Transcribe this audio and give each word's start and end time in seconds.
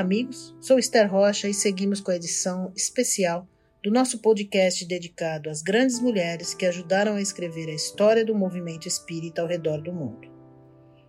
Amigos. 0.00 0.56
Sou 0.62 0.78
Esther 0.78 1.12
Rocha 1.12 1.46
e 1.46 1.52
seguimos 1.52 2.00
com 2.00 2.10
a 2.10 2.16
edição 2.16 2.72
especial 2.74 3.46
do 3.84 3.90
nosso 3.90 4.18
podcast 4.18 4.86
dedicado 4.86 5.50
às 5.50 5.60
grandes 5.60 6.00
mulheres 6.00 6.54
que 6.54 6.64
ajudaram 6.64 7.16
a 7.16 7.20
escrever 7.20 7.68
a 7.68 7.74
história 7.74 8.24
do 8.24 8.34
movimento 8.34 8.88
espírita 8.88 9.42
ao 9.42 9.46
redor 9.46 9.82
do 9.82 9.92
mundo. 9.92 10.26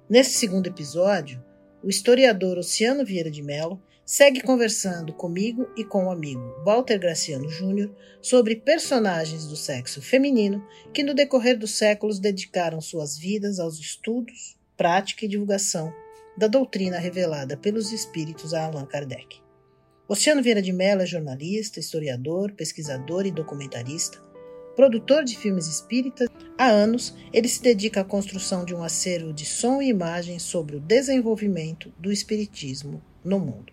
Nesse 0.10 0.32
segundo 0.32 0.68
episódio, 0.68 1.42
o 1.82 1.90
historiador 1.90 2.58
Oceano 2.58 3.06
Vieira 3.06 3.32
de 3.32 3.42
Mello 3.42 3.82
segue 4.06 4.42
conversando 4.42 5.14
comigo 5.14 5.66
e 5.78 5.86
com 5.86 6.08
o 6.08 6.12
amigo 6.12 6.62
Walter 6.66 7.00
Graciano 7.00 7.48
Júnior 7.48 7.96
sobre 8.22 8.58
personagens 8.58 9.48
do 9.48 9.56
sexo 9.56 10.02
feminino 10.02 10.68
que, 10.94 11.02
no 11.02 11.14
decorrer 11.14 11.58
dos 11.58 11.78
séculos, 11.78 12.20
dedicaram 12.20 12.82
suas 12.82 13.18
vidas 13.18 13.58
aos 13.58 13.80
estudos, 13.80 14.58
prática 14.76 15.24
e 15.24 15.30
divulgação 15.30 15.94
da 16.38 16.48
doutrina 16.48 16.98
revelada 16.98 17.58
pelos 17.58 17.92
espíritos 17.92 18.54
a 18.54 18.66
Allan 18.66 18.86
Kardec. 18.86 19.42
Oceano 20.08 20.42
Vieira 20.42 20.62
de 20.62 20.74
Mello 20.74 21.02
é 21.02 21.06
jornalista, 21.06 21.80
historiador, 21.80 22.52
pesquisador 22.52 23.26
e 23.26 23.32
documentarista, 23.32 24.22
produtor 24.76 25.24
de 25.24 25.38
filmes 25.38 25.68
espíritas. 25.68 26.28
Há 26.58 26.68
anos, 26.68 27.16
ele 27.32 27.48
se 27.48 27.62
dedica 27.62 28.02
à 28.02 28.04
construção 28.04 28.66
de 28.66 28.76
um 28.76 28.84
acervo 28.84 29.32
de 29.32 29.46
som 29.46 29.82
e 29.82 29.90
imagem 29.90 30.38
sobre 30.40 30.76
o 30.76 30.80
desenvolvimento 30.80 31.94
do 31.98 32.12
espiritismo 32.12 33.02
no 33.24 33.40
mundo. 33.40 33.72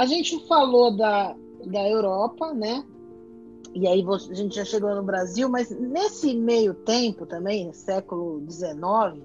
A 0.00 0.06
gente 0.06 0.40
falou 0.48 0.96
da, 0.96 1.36
da 1.66 1.86
Europa, 1.86 2.54
né? 2.54 2.82
E 3.74 3.86
aí 3.86 4.02
a 4.02 4.34
gente 4.34 4.56
já 4.56 4.64
chegou 4.64 4.94
no 4.94 5.02
Brasil, 5.02 5.46
mas 5.46 5.68
nesse 5.68 6.32
meio 6.32 6.72
tempo 6.72 7.26
também, 7.26 7.70
século 7.74 8.42
XIX, 8.50 9.22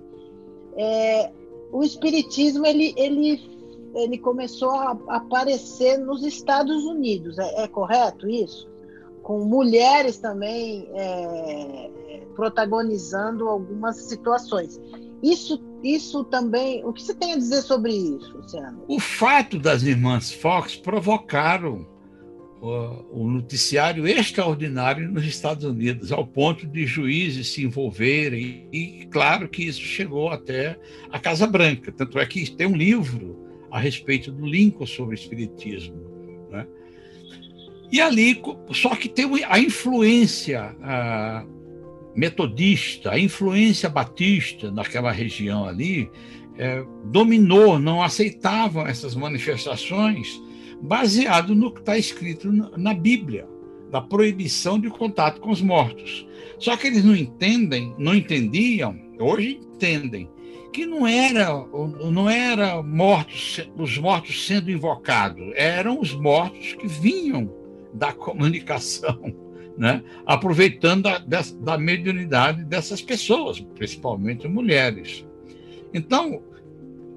é, 0.76 1.32
o 1.72 1.82
espiritismo 1.82 2.66
ele, 2.66 2.94
ele, 2.98 3.42
ele 3.96 4.18
começou 4.18 4.72
a 4.72 4.98
aparecer 5.08 5.98
nos 5.98 6.26
Estados 6.26 6.84
Unidos, 6.84 7.40
é, 7.40 7.64
é 7.64 7.68
correto 7.70 8.28
isso? 8.28 8.70
Com 9.24 9.46
mulheres 9.46 10.18
também 10.18 10.90
é, 10.94 12.22
protagonizando 12.36 13.48
algumas 13.48 13.96
situações. 13.96 14.78
Isso 15.24 15.60
isso 15.86 16.24
também. 16.24 16.84
O 16.84 16.92
que 16.92 17.04
você 17.04 17.14
tem 17.14 17.34
a 17.34 17.38
dizer 17.38 17.62
sobre 17.62 17.94
isso, 17.94 18.36
Luciano? 18.36 18.84
O 18.88 19.00
fato 19.00 19.60
das 19.60 19.84
irmãs 19.84 20.32
Fox 20.32 20.76
provocaram 20.76 21.86
o, 22.60 23.22
o 23.22 23.30
noticiário 23.30 24.08
extraordinário 24.08 25.08
nos 25.12 25.24
Estados 25.24 25.64
Unidos, 25.64 26.12
ao 26.12 26.26
ponto 26.26 26.66
de 26.66 26.88
juízes 26.88 27.54
se 27.54 27.64
envolverem, 27.64 28.68
e 28.74 29.08
claro 29.12 29.48
que 29.48 29.64
isso 29.64 29.82
chegou 29.82 30.30
até 30.30 30.80
a 31.12 31.20
Casa 31.20 31.46
Branca. 31.46 31.92
Tanto 31.92 32.18
é 32.18 32.26
que 32.26 32.50
tem 32.50 32.66
um 32.66 32.76
livro 32.76 33.38
a 33.70 33.80
respeito 33.80 34.32
do 34.32 34.46
Lincoln 34.46 34.88
sobre 34.88 35.14
Espiritismo. 35.14 36.02
Né? 36.50 36.66
E 37.92 38.02
ali, 38.02 38.42
só 38.72 38.96
que 38.96 39.08
tem 39.08 39.30
a 39.46 39.60
influência. 39.60 40.76
Metodista, 42.16 43.12
a 43.12 43.20
influência 43.20 43.90
batista 43.90 44.72
naquela 44.72 45.12
região 45.12 45.66
ali 45.66 46.10
é, 46.58 46.84
dominou, 47.06 47.78
não 47.78 48.02
aceitavam 48.02 48.88
essas 48.88 49.14
manifestações 49.14 50.42
baseado 50.82 51.54
no 51.54 51.72
que 51.72 51.80
está 51.80 51.98
escrito 51.98 52.52
na 52.78 52.94
Bíblia, 52.94 53.48
da 53.92 54.02
proibição 54.02 54.80
de 54.80 54.90
contato 54.90 55.42
com 55.42 55.52
os 55.52 55.62
mortos. 55.62 56.26
Só 56.58 56.78
que 56.78 56.88
eles 56.88 57.04
não 57.04 57.16
entendem, 57.16 57.94
não 57.98 58.16
entendiam, 58.16 58.98
hoje 59.20 59.60
entendem, 59.62 60.30
que 60.72 60.86
não 60.86 61.08
era 61.08 61.66
não 62.12 62.30
era 62.30 62.82
mortos, 62.84 63.66
os 63.78 63.98
mortos 63.98 64.46
sendo 64.46 64.70
invocados, 64.70 65.52
eram 65.56 66.00
os 66.00 66.14
mortos 66.14 66.74
que 66.74 66.88
vinham 66.88 67.50
da 67.94 68.12
comunicação 68.14 69.45
né? 69.78 70.04
aproveitando 70.26 71.04
da, 71.04 71.42
da 71.60 71.78
mediunidade 71.78 72.64
dessas 72.64 73.02
pessoas, 73.02 73.60
principalmente 73.60 74.48
mulheres. 74.48 75.26
Então, 75.94 76.42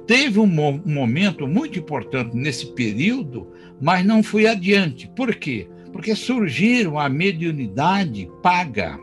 teve 0.06 0.38
um, 0.41 0.46
momento 0.46 1.47
muito 1.47 1.78
importante 1.78 2.36
nesse 2.36 2.72
período, 2.72 3.48
mas 3.80 4.04
não 4.04 4.22
foi 4.22 4.47
adiante. 4.47 5.10
Por 5.14 5.34
quê? 5.34 5.68
Porque 5.92 6.14
surgiram 6.14 6.98
a 6.98 7.08
mediunidade 7.08 8.30
paga. 8.42 8.98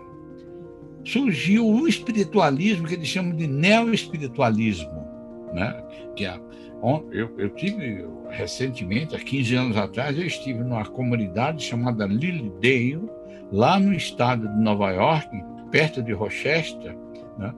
Surgiu 1.04 1.68
o 1.68 1.88
espiritualismo 1.88 2.88
que 2.88 2.96
eles 2.96 3.08
chamam 3.08 3.36
de 3.36 3.48
neo-espiritualismo. 3.48 5.06
Né? 5.54 5.84
Que 6.16 6.26
é, 6.26 6.40
eu, 7.12 7.32
eu 7.38 7.50
tive 7.52 8.06
recentemente, 8.30 9.16
há 9.16 9.20
15 9.20 9.56
anos 9.56 9.78
atrás, 9.78 10.18
eu 10.18 10.26
estive 10.26 10.60
numa 10.60 10.86
comunidade 10.86 11.64
chamada 11.64 12.06
Lilydale, 12.06 13.10
lá 13.56 13.80
no 13.80 13.94
estado 13.94 14.50
de 14.50 14.60
Nova 14.60 14.92
York, 14.92 15.30
perto 15.72 16.04
de 16.04 16.12
Rochester, 16.12 16.96
né, 17.38 17.54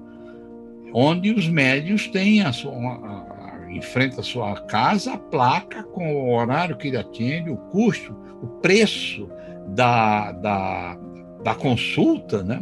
onde 0.94 1.32
os 1.32 1.48
médios 1.48 2.08
têm 2.08 2.42
a 2.42 2.54
sua, 2.54 2.72
a, 2.72 3.66
a, 3.66 3.72
em 3.72 3.82
frente 3.82 4.20
à 4.20 4.24
sua 4.24 4.62
casa 4.62 5.14
a 5.14 5.18
placa 5.18 5.84
com 5.84 6.14
o 6.14 6.36
horário 6.36 6.78
que 6.78 6.88
ele 6.88 6.98
atende, 6.98 7.50
o 7.50 7.58
custo, 7.58 8.16
o 8.42 8.48
preço 8.62 9.28
da, 9.70 10.32
da, 10.34 10.98
da 11.44 11.56
consulta, 11.56 12.44
né? 12.44 12.62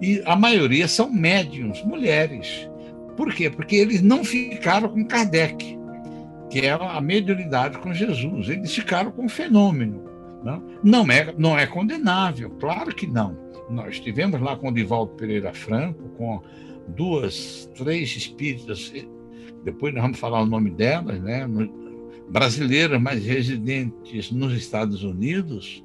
E 0.00 0.22
a 0.24 0.36
maioria 0.36 0.86
são 0.86 1.10
médiums, 1.10 1.82
mulheres. 1.82 2.70
Por 3.16 3.34
quê? 3.34 3.50
Porque 3.50 3.74
eles 3.74 4.00
não 4.00 4.22
ficaram 4.22 4.88
com 4.88 5.04
Kardec, 5.04 5.76
que 6.48 6.60
é 6.60 6.70
a 6.70 7.00
mediunidade 7.00 7.78
com 7.78 7.92
Jesus. 7.92 8.48
Eles 8.48 8.72
ficaram 8.72 9.10
com 9.10 9.26
o 9.26 9.28
fenômeno. 9.28 10.07
Não, 10.42 10.62
não, 10.82 11.12
é, 11.12 11.34
não 11.36 11.58
é 11.58 11.66
condenável, 11.66 12.50
claro 12.60 12.94
que 12.94 13.06
não. 13.06 13.36
Nós 13.68 13.94
estivemos 13.94 14.40
lá 14.40 14.56
com 14.56 14.68
o 14.68 14.72
Divaldo 14.72 15.12
Pereira 15.14 15.52
Franco, 15.52 16.08
com 16.10 16.40
duas, 16.88 17.70
três 17.74 18.16
espíritas, 18.16 18.92
depois 19.64 19.92
nós 19.92 20.02
vamos 20.02 20.18
falar 20.18 20.40
o 20.40 20.46
nome 20.46 20.70
delas, 20.70 21.20
né? 21.20 21.46
brasileiras, 22.30 23.00
mas 23.00 23.24
residentes 23.24 24.30
nos 24.30 24.52
Estados 24.52 25.02
Unidos. 25.02 25.84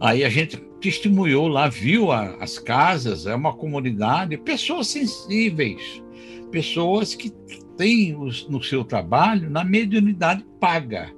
Aí 0.00 0.24
a 0.24 0.28
gente 0.28 0.56
testemunhou 0.80 1.48
lá, 1.48 1.68
viu 1.68 2.12
a, 2.12 2.36
as 2.36 2.58
casas, 2.58 3.26
é 3.26 3.34
uma 3.34 3.54
comunidade, 3.54 4.36
pessoas 4.36 4.88
sensíveis, 4.88 6.02
pessoas 6.50 7.14
que 7.14 7.30
têm 7.76 8.16
os, 8.16 8.48
no 8.48 8.62
seu 8.62 8.84
trabalho 8.84 9.48
na 9.48 9.64
mediunidade 9.64 10.44
paga 10.60 11.14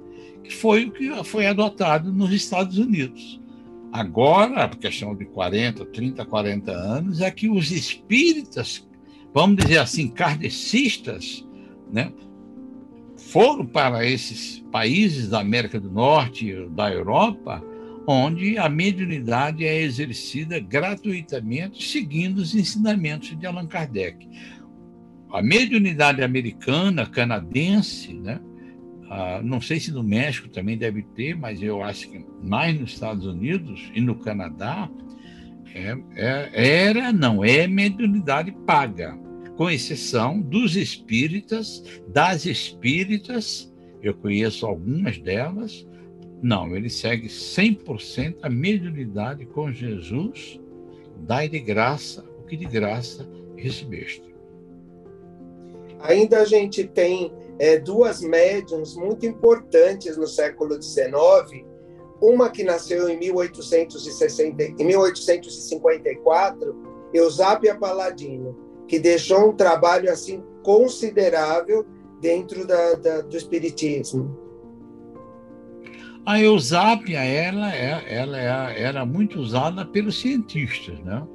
foi 0.55 0.85
o 0.85 0.91
que 0.91 1.23
foi 1.23 1.45
adotado 1.45 2.11
nos 2.11 2.31
Estados 2.31 2.77
Unidos. 2.77 3.39
Agora, 3.91 4.65
a 4.65 4.69
questão 4.69 5.15
de 5.15 5.25
40, 5.25 5.85
30, 5.85 6.25
40 6.25 6.71
anos, 6.71 7.21
é 7.21 7.31
que 7.31 7.49
os 7.49 7.71
espíritas, 7.71 8.87
vamos 9.33 9.57
dizer 9.57 9.79
assim, 9.79 10.09
kardecistas, 10.09 11.45
né, 11.91 12.11
foram 13.17 13.65
para 13.65 14.05
esses 14.05 14.59
países 14.71 15.29
da 15.29 15.39
América 15.39 15.79
do 15.79 15.91
Norte, 15.91 16.53
da 16.69 16.91
Europa, 16.91 17.63
onde 18.07 18.57
a 18.57 18.69
mediunidade 18.69 19.65
é 19.65 19.81
exercida 19.81 20.59
gratuitamente, 20.59 21.87
seguindo 21.87 22.39
os 22.39 22.55
ensinamentos 22.55 23.37
de 23.37 23.45
Allan 23.45 23.67
Kardec. 23.67 24.27
A 25.31 25.43
mediunidade 25.43 26.23
americana, 26.23 27.05
canadense, 27.05 28.13
né, 28.13 28.39
ah, 29.09 29.41
não 29.43 29.59
sei 29.59 29.79
se 29.79 29.91
no 29.91 30.03
México 30.03 30.47
também 30.49 30.77
deve 30.77 31.01
ter, 31.01 31.35
mas 31.35 31.61
eu 31.63 31.81
acho 31.81 32.09
que 32.09 32.23
mais 32.43 32.79
nos 32.79 32.93
Estados 32.93 33.25
Unidos 33.25 33.91
e 33.95 33.99
no 33.99 34.15
Canadá 34.15 34.89
é, 35.73 35.97
é, 36.15 36.85
era, 36.87 37.11
não, 37.11 37.43
é 37.43 37.67
mediunidade 37.67 38.51
paga, 38.67 39.17
com 39.57 39.69
exceção 39.69 40.39
dos 40.39 40.75
espíritas, 40.75 41.83
das 42.07 42.45
espíritas, 42.45 43.73
eu 44.01 44.13
conheço 44.13 44.65
algumas 44.65 45.17
delas, 45.17 45.87
não, 46.41 46.75
ele 46.75 46.89
segue 46.89 47.27
100% 47.27 48.37
a 48.43 48.49
mediunidade 48.49 49.45
com 49.47 49.73
Jesus 49.73 50.59
dai 51.25 51.49
de 51.49 51.59
graça 51.59 52.23
o 52.39 52.43
que 52.43 52.55
de 52.55 52.65
graça 52.65 53.29
recebeste. 53.57 54.23
Ainda 56.01 56.39
a 56.39 56.45
gente 56.45 56.85
tem 56.85 57.31
é, 57.59 57.77
duas 57.77 58.21
médiums 58.21 58.95
muito 58.95 59.25
importantes 59.25 60.15
no 60.15 60.25
século 60.25 60.81
XIX, 60.81 61.65
uma 62.21 62.49
que 62.49 62.63
nasceu 62.63 63.09
em, 63.09 63.19
1860, 63.19 64.63
em 64.63 64.85
1854, 64.85 66.75
Eusápia 67.13 67.75
Paladino, 67.75 68.57
que 68.87 68.97
deixou 68.97 69.49
um 69.49 69.55
trabalho 69.55 70.11
assim 70.11 70.43
considerável 70.63 71.85
dentro 72.21 72.65
da, 72.65 72.93
da, 72.93 73.21
do 73.21 73.35
espiritismo. 73.35 74.37
A 76.25 76.39
Eusápia, 76.39 77.19
ela, 77.23 77.73
é, 77.73 78.05
ela 78.07 78.39
é, 78.39 78.81
era 78.81 79.05
muito 79.05 79.39
usada 79.39 79.85
pelos 79.85 80.19
cientistas, 80.19 80.99
né? 80.99 81.25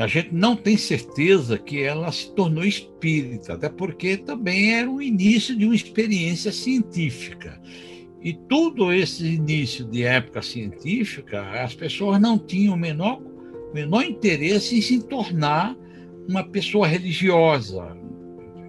A 0.00 0.06
gente 0.06 0.34
não 0.34 0.56
tem 0.56 0.78
certeza 0.78 1.58
que 1.58 1.82
ela 1.82 2.10
se 2.10 2.32
tornou 2.32 2.64
espírita, 2.64 3.52
até 3.52 3.68
porque 3.68 4.16
também 4.16 4.72
era 4.72 4.90
o 4.90 5.02
início 5.02 5.54
de 5.54 5.66
uma 5.66 5.74
experiência 5.74 6.50
científica. 6.50 7.60
E 8.22 8.32
todo 8.32 8.94
esse 8.94 9.26
início 9.26 9.84
de 9.84 10.02
época 10.02 10.40
científica, 10.40 11.42
as 11.62 11.74
pessoas 11.74 12.18
não 12.18 12.38
tinham 12.38 12.76
o 12.76 12.78
menor, 12.78 13.20
menor 13.74 14.02
interesse 14.02 14.78
em 14.78 14.80
se 14.80 15.02
tornar 15.02 15.76
uma 16.26 16.44
pessoa 16.44 16.86
religiosa, 16.86 17.94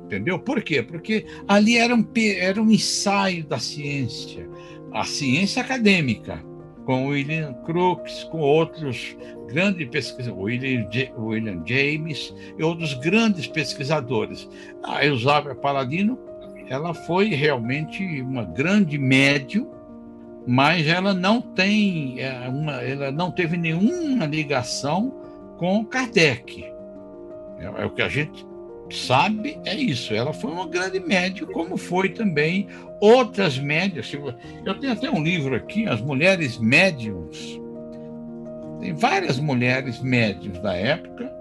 entendeu? 0.04 0.38
Por 0.38 0.62
quê? 0.62 0.84
Porque 0.84 1.26
ali 1.48 1.78
era 1.78 1.96
um, 1.96 2.06
era 2.38 2.62
um 2.62 2.70
ensaio 2.70 3.46
da 3.46 3.58
ciência, 3.58 4.50
a 4.92 5.06
ciência 5.06 5.62
acadêmica, 5.62 6.44
com 6.86 7.08
William 7.08 7.54
Crookes, 7.66 8.24
com 8.26 8.40
outros 8.40 9.16
grandes 9.48 9.88
pesquisadores, 9.90 10.88
William, 11.18 11.62
James 11.66 12.34
e 12.58 12.64
outros 12.64 12.94
grandes 12.96 13.48
pesquisadores. 13.48 14.50
A 14.84 15.06
Eusébia 15.06 15.56
Paladino, 15.56 16.18
ela 16.70 16.94
foi 16.94 17.30
realmente 17.30 18.22
uma 18.22 18.44
grande 18.44 18.98
médium, 18.98 19.70
mas 20.48 20.88
ela 20.88 21.14
não 21.14 21.42
tem 21.42 22.20
é, 22.20 22.48
uma, 22.48 22.82
ela 22.82 23.12
não 23.12 23.32
teve 23.32 23.58
nenhuma 23.58 24.26
ligação 24.26 25.14
com 25.58 25.86
Kardec. 25.86 26.64
É, 27.60 27.84
é 27.84 27.86
o 27.86 27.92
que 27.92 28.02
a 28.02 28.10
gente 28.10 28.46
sabe 28.92 29.60
é 29.66 29.76
isso. 29.76 30.14
Ela 30.14 30.34
foi 30.34 30.52
uma 30.52 30.68
grande 30.68 31.00
médium, 31.00 31.48
como 31.48 31.78
foi 31.78 32.10
também 32.10 32.68
outras 33.00 33.58
médias. 33.58 34.12
Eu 34.66 34.80
tenho 34.80 34.94
até 34.94 35.10
um 35.10 35.24
livro 35.24 35.56
aqui, 35.56 35.88
As 35.88 36.02
Mulheres 36.02 36.58
Médiums. 36.58 37.60
Tem 38.80 38.94
várias 38.94 39.40
mulheres 39.40 40.02
médiums 40.02 40.60
da 40.60 40.74
época, 40.74 41.32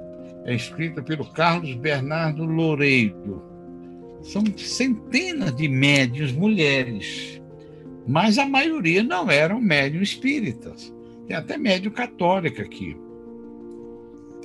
é 0.44 0.54
escrita 0.54 1.02
pelo 1.02 1.24
Carlos 1.24 1.74
Bernardo 1.74 2.44
Loureiro. 2.44 3.42
São 4.22 4.44
centenas 4.56 5.56
de 5.56 5.66
médiums 5.66 6.32
mulheres, 6.32 7.40
mas 8.06 8.36
a 8.36 8.44
maioria 8.44 9.02
não 9.02 9.30
eram 9.30 9.58
médiums 9.60 10.10
espíritas. 10.10 10.94
Tem 11.26 11.36
até 11.36 11.56
médium 11.56 11.92
católica 11.92 12.62
aqui. 12.62 12.96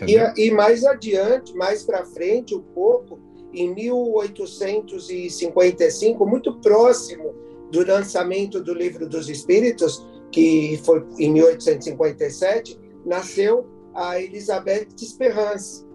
E, 0.07 0.47
e, 0.47 0.51
mais 0.51 0.83
adiante, 0.83 1.56
mais 1.56 1.83
para 1.83 2.03
frente, 2.06 2.56
um 2.56 2.62
pouco, 2.62 3.19
em 3.53 3.71
1855, 3.74 6.25
muito 6.25 6.59
próximo 6.59 7.33
do 7.71 7.86
lançamento 7.86 8.62
do 8.62 8.74
Livro 8.74 9.07
dos 9.07 9.30
Espíritos, 9.30 10.06
que 10.31 10.81
foi 10.83 11.06
em 11.19 11.31
1857, 11.31 12.80
nasceu 13.06 13.68
a 13.94 14.19
Elizabeth 14.21 14.88
Desperance, 14.95 15.86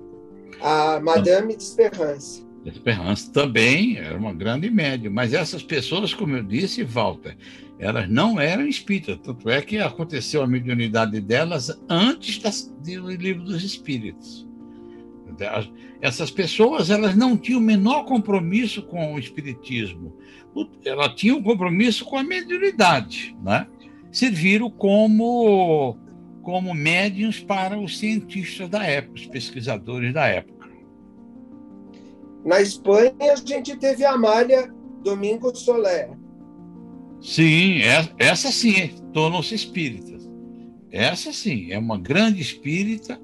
a 0.61 1.01
Madame 1.01 1.57
Desperance. 1.57 2.47
Desperance 2.65 3.33
também 3.33 3.97
era 3.97 4.19
uma 4.19 4.35
grande 4.35 4.71
médium, 4.71 5.13
mas 5.13 5.33
essas 5.33 5.63
pessoas, 5.63 6.13
como 6.13 6.37
eu 6.37 6.43
disse, 6.43 6.85
Walter, 6.85 7.37
elas 7.79 8.09
não 8.09 8.39
eram 8.39 8.67
espíritas, 8.67 9.19
tanto 9.23 9.49
é 9.49 9.63
que 9.63 9.79
aconteceu 9.79 10.43
a 10.43 10.47
mediunidade 10.47 11.19
delas 11.21 11.81
antes 11.89 12.39
das, 12.39 12.73
do 12.85 13.11
livro 13.11 13.45
dos 13.45 13.65
espíritos. 13.65 14.47
Essas 16.03 16.31
pessoas 16.31 16.91
elas 16.91 17.17
não 17.17 17.35
tinham 17.37 17.61
o 17.61 17.63
menor 17.63 18.05
compromisso 18.05 18.83
com 18.83 19.15
o 19.15 19.19
espiritismo, 19.19 20.15
elas 20.85 21.15
tinham 21.15 21.39
um 21.39 21.43
compromisso 21.43 22.05
com 22.05 22.19
a 22.19 22.23
mediunidade, 22.23 23.35
né? 23.43 23.67
serviram 24.13 24.71
como 24.71 25.97
como 26.43 26.75
médiums 26.75 27.39
para 27.39 27.79
os 27.79 27.99
cientistas 27.99 28.69
da 28.69 28.83
época, 28.83 29.15
os 29.15 29.27
pesquisadores 29.27 30.13
da 30.13 30.27
época. 30.27 30.60
Na 32.45 32.61
Espanha 32.61 33.15
a 33.21 33.37
gente 33.37 33.77
teve 33.77 34.05
a 34.05 34.13
Amália 34.13 34.73
Domingos 35.03 35.61
Soler, 35.61 36.11
Sim, 37.21 37.83
é, 37.83 38.09
essa 38.19 38.51
sim 38.51 38.89
tornou-se 39.13 39.55
espírita. 39.55 40.19
Essa 40.91 41.33
sim, 41.33 41.71
é 41.71 41.79
uma 41.79 41.99
grande 41.99 42.41
espírita, 42.41 43.21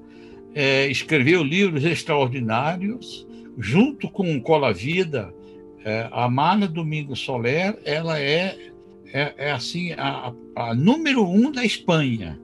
é, 0.55 0.87
escreveu 0.89 1.43
livros 1.43 1.85
extraordinários, 1.85 3.27
junto 3.59 4.11
com 4.11 4.41
Cola 4.41 4.73
Vida, 4.73 5.35
é, 5.83 6.09
a 6.13 6.25
Amália 6.25 6.69
Domingos 6.69 7.21
Soler, 7.21 7.79
ela 7.85 8.21
é, 8.21 8.71
é, 9.13 9.35
é 9.39 9.51
assim 9.51 9.93
a, 9.93 10.33
a, 10.55 10.75
número 10.75 11.27
um 11.27 11.51
da 11.51 11.65
Espanha. 11.65 12.39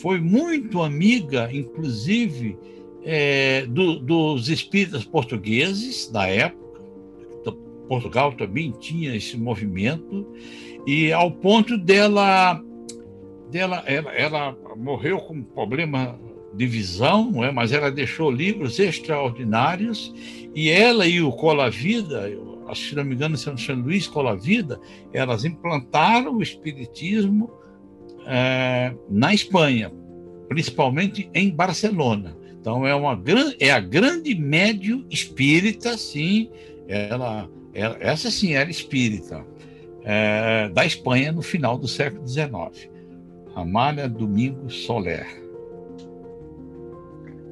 Foi 0.00 0.20
muito 0.20 0.82
amiga, 0.82 1.48
inclusive, 1.52 2.58
é, 3.04 3.66
do, 3.66 3.98
dos 3.98 4.48
espíritas 4.48 5.04
portugueses 5.04 6.10
da 6.10 6.26
época. 6.26 6.64
Portugal 7.88 8.32
também 8.32 8.70
tinha 8.72 9.14
esse 9.14 9.36
movimento 9.36 10.26
e 10.86 11.12
ao 11.12 11.30
ponto 11.30 11.76
dela 11.76 12.60
dela 13.50 13.82
ela, 13.86 14.12
ela 14.12 14.58
morreu 14.76 15.18
com 15.18 15.42
problema 15.42 16.18
de 16.54 16.66
visão, 16.66 17.30
não 17.30 17.44
é? 17.44 17.50
mas 17.50 17.72
ela 17.72 17.90
deixou 17.90 18.30
livros 18.30 18.78
extraordinários 18.78 20.12
e 20.54 20.70
ela 20.70 21.06
e 21.06 21.20
o 21.20 21.30
Colavida, 21.32 22.30
se 22.74 22.94
não 22.94 23.04
me 23.04 23.14
engano, 23.14 23.36
São 23.36 23.54
Luís 23.76 24.06
Colavida, 24.06 24.80
elas 25.12 25.44
implantaram 25.44 26.36
o 26.36 26.42
espiritismo 26.42 27.50
é, 28.26 28.94
na 29.10 29.34
Espanha, 29.34 29.92
principalmente 30.48 31.28
em 31.34 31.50
Barcelona. 31.50 32.36
Então 32.64 32.86
é 32.86 32.94
uma 32.94 33.14
grande, 33.14 33.58
é 33.60 33.70
a 33.70 33.78
grande 33.78 34.34
médio 34.34 35.04
espírita, 35.10 35.98
sim, 35.98 36.48
ela, 36.88 37.46
ela 37.74 37.94
essa 38.00 38.30
sim 38.30 38.54
era 38.54 38.70
espírita 38.70 39.44
é, 40.02 40.70
da 40.70 40.86
Espanha 40.86 41.30
no 41.30 41.42
final 41.42 41.76
do 41.76 41.86
século 41.86 42.26
XIX. 42.26 42.48
Amália 43.54 44.08
Domingos 44.08 44.86
Soler. 44.86 45.26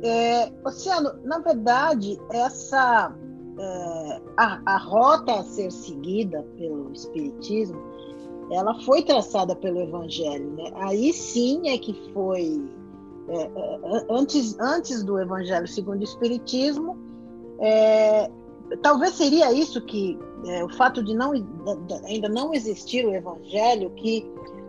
É, 0.02 0.50
Oceano, 0.64 1.12
na 1.24 1.40
verdade, 1.40 2.18
essa 2.30 3.14
é, 3.58 4.20
a, 4.38 4.62
a 4.64 4.78
rota 4.78 5.40
a 5.40 5.42
ser 5.42 5.70
seguida 5.70 6.42
pelo 6.56 6.90
Espiritismo, 6.90 7.78
ela 8.50 8.80
foi 8.80 9.02
traçada 9.02 9.54
pelo 9.54 9.82
Evangelho. 9.82 10.52
Né? 10.52 10.72
Aí 10.76 11.12
sim 11.12 11.68
é 11.68 11.76
que 11.76 11.92
foi 12.14 12.62
é, 13.28 13.42
é 13.42 14.06
antes, 14.10 14.58
antes 14.58 15.02
do 15.02 15.18
Evangelho 15.18 15.66
segundo 15.66 16.00
o 16.00 16.04
Espiritismo, 16.04 16.98
é, 17.60 18.30
talvez 18.82 19.14
seria 19.14 19.52
isso 19.52 19.80
que 19.82 20.18
é, 20.46 20.64
o 20.64 20.68
fato 20.70 21.02
de 21.02 21.14
não 21.14 21.32
ainda 22.04 22.28
não 22.28 22.54
existir 22.54 23.06
o 23.06 23.14
evangelho 23.14 23.90
que 23.90 24.26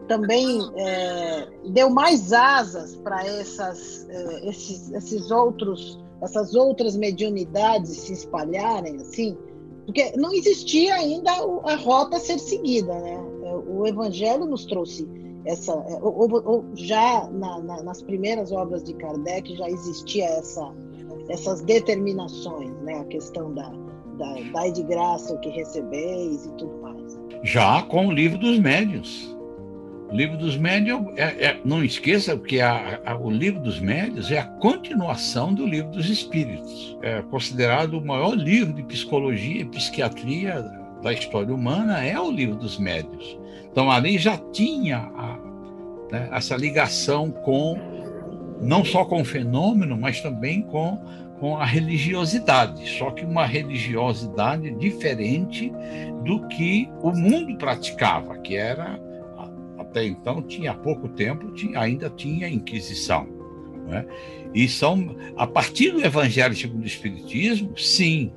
também 0.08 0.60
é, 0.76 1.48
deu 1.70 1.90
mais 1.90 2.34
asas 2.34 2.96
para 2.98 3.26
essas 3.26 4.08
é, 4.10 4.50
esses, 4.50 4.92
esses 4.92 5.32
outros 5.32 6.00
essas 6.22 6.54
outras 6.54 6.96
mediunidades 6.96 7.92
se 7.92 8.14
espalharem 8.14 8.98
assim 8.98 9.38
porque 9.86 10.14
não 10.16 10.32
existia 10.34 10.96
ainda 10.96 11.32
a 11.32 11.76
rota 11.76 12.18
a 12.18 12.20
ser 12.20 12.40
seguida 12.40 12.94
né? 12.94 13.20
O 13.68 13.86
evangelho 13.88 14.46
nos 14.46 14.66
trouxe 14.66 15.08
essa 15.46 15.72
é, 15.72 16.00
ou, 16.02 16.30
ou 16.46 16.66
já 16.74 17.30
na, 17.32 17.60
na, 17.60 17.84
nas 17.84 18.02
primeiras 18.02 18.52
obras 18.52 18.84
de 18.84 18.94
Kardec 18.94 19.56
já 19.56 19.70
existia 19.70 20.26
essa 20.26 20.74
essas 21.30 21.62
determinações 21.62 22.72
né 22.82 23.00
a 23.00 23.06
questão 23.06 23.54
da 23.54 23.72
dai 24.54 24.72
de 24.72 24.84
graça 24.84 25.34
o 25.34 25.40
que 25.40 25.50
recebeis 25.50 26.46
e 26.46 26.52
tudo 26.54 26.82
mais. 26.82 27.20
Já 27.44 27.82
com 27.84 28.08
o 28.08 28.12
livro 28.12 28.38
dos 28.38 28.60
médios. 28.60 29.34
O 30.10 30.16
livro 30.16 30.38
dos 30.38 30.56
médios, 30.56 31.02
é, 31.16 31.46
é, 31.46 31.62
não 31.66 31.84
esqueça 31.84 32.38
que 32.38 32.62
a, 32.62 33.02
a, 33.04 33.18
o 33.18 33.32
livro 33.32 33.60
dos 33.60 33.80
médios 33.80 34.32
é 34.32 34.38
a 34.38 34.46
continuação 34.46 35.54
do 35.54 35.66
livro 35.66 35.90
dos 35.90 36.08
espíritos. 36.08 36.96
É 37.02 37.24
considerado 37.24 37.98
o 37.98 38.06
maior 38.06 38.36
livro 38.36 38.74
de 38.74 38.84
psicologia 38.84 39.62
e 39.62 39.66
psiquiatria 39.66 40.62
da 41.04 41.14
história 41.14 41.54
humana, 41.54 42.04
é 42.04 42.20
o 42.20 42.32
livro 42.32 42.56
dos 42.56 42.80
médios. 42.80 43.38
Então 43.72 43.92
ali 43.92 44.18
já 44.18 44.38
tinha 44.38 44.98
a, 44.98 45.38
né, 46.12 46.30
essa 46.32 46.56
ligação 46.56 47.30
com 47.30 47.78
não 48.62 48.86
só 48.86 49.04
com 49.04 49.22
o 49.22 49.26
fenômeno, 49.26 49.98
mas 49.98 50.22
também 50.22 50.62
com, 50.62 50.98
com 51.40 51.58
a 51.58 51.66
religiosidade, 51.66 52.88
só 52.98 53.12
que 53.12 53.26
uma 53.26 53.46
religiosidade 53.46 54.72
diferente 54.76 55.72
do 56.24 56.48
que 56.48 56.90
o 57.02 57.12
mundo 57.12 57.58
praticava, 57.58 58.38
que 58.38 58.56
era 58.56 59.00
até 59.78 60.06
então 60.06 60.42
tinha 60.42 60.74
pouco 60.74 61.10
tempo 61.10 61.52
tinha, 61.52 61.80
ainda 61.80 62.10
tinha 62.10 62.48
Inquisição, 62.48 63.28
né? 63.88 64.06
E 64.54 64.68
são 64.68 65.16
a 65.36 65.46
partir 65.46 65.92
do 65.92 66.04
Evangelho 66.04 66.56
segundo 66.56 66.84
o 66.84 66.88
Espiritismo, 66.88 67.78
sim, 67.78 68.32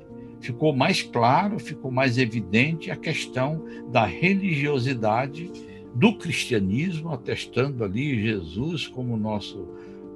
ficou 0.46 0.74
mais 0.74 1.02
claro, 1.02 1.58
ficou 1.58 1.90
mais 1.90 2.18
evidente 2.18 2.90
a 2.90 2.96
questão 2.96 3.64
da 3.90 4.06
religiosidade 4.06 5.50
do 5.92 6.16
cristianismo, 6.16 7.10
atestando 7.10 7.82
ali 7.82 8.22
Jesus 8.22 8.86
como 8.86 9.16
nosso 9.16 9.68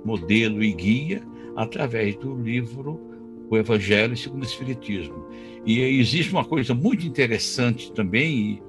modelo 0.05 0.63
e 0.63 0.73
guia 0.73 1.23
através 1.57 2.15
do 2.17 2.37
livro 2.41 3.01
O 3.51 3.57
Evangelho 3.57 4.17
segundo 4.17 4.43
o 4.43 4.47
Espiritismo. 4.47 5.27
E 5.67 5.81
existe 5.81 6.33
uma 6.33 6.45
coisa 6.45 6.75
muito 6.75 7.05
interessante 7.05 7.93
também, 7.93 8.63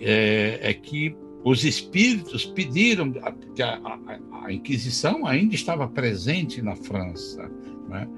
é, 0.00 0.60
é 0.62 0.72
que 0.72 1.16
os 1.44 1.64
espíritos 1.64 2.44
pediram, 2.44 3.12
a, 3.22 3.34
a, 3.64 4.44
a, 4.44 4.52
Inquisição 4.52 5.26
ainda 5.26 5.54
estava 5.54 5.88
presente 5.88 6.62
na 6.62 6.76
França, 6.76 7.50
né? 7.88 8.08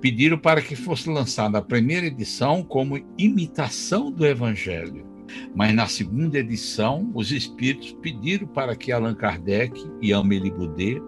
Pediram 0.00 0.38
para 0.38 0.62
que 0.62 0.76
fosse 0.76 1.08
lançada 1.08 1.58
a 1.58 1.62
primeira 1.62 2.06
edição 2.06 2.62
como 2.62 3.00
imitação 3.16 4.10
do 4.10 4.26
Evangelho. 4.26 5.06
Mas 5.54 5.74
na 5.74 5.86
segunda 5.86 6.38
edição, 6.38 7.10
os 7.14 7.32
espíritos 7.32 7.92
pediram 8.00 8.46
para 8.46 8.74
que 8.74 8.92
Allan 8.92 9.14
Kardec 9.14 9.78
e 10.00 10.12
Amélie 10.12 10.50
Boudet, 10.50 11.02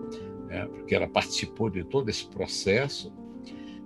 né, 0.48 0.66
porque 0.66 0.94
ela 0.94 1.08
participou 1.08 1.70
de 1.70 1.84
todo 1.84 2.08
esse 2.08 2.28
processo, 2.28 3.12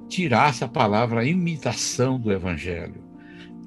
tirasse 0.09 0.65
a 0.65 0.69
palavra 0.69 1.25
imitação 1.25 2.19
do 2.19 2.33
Evangelho 2.33 3.03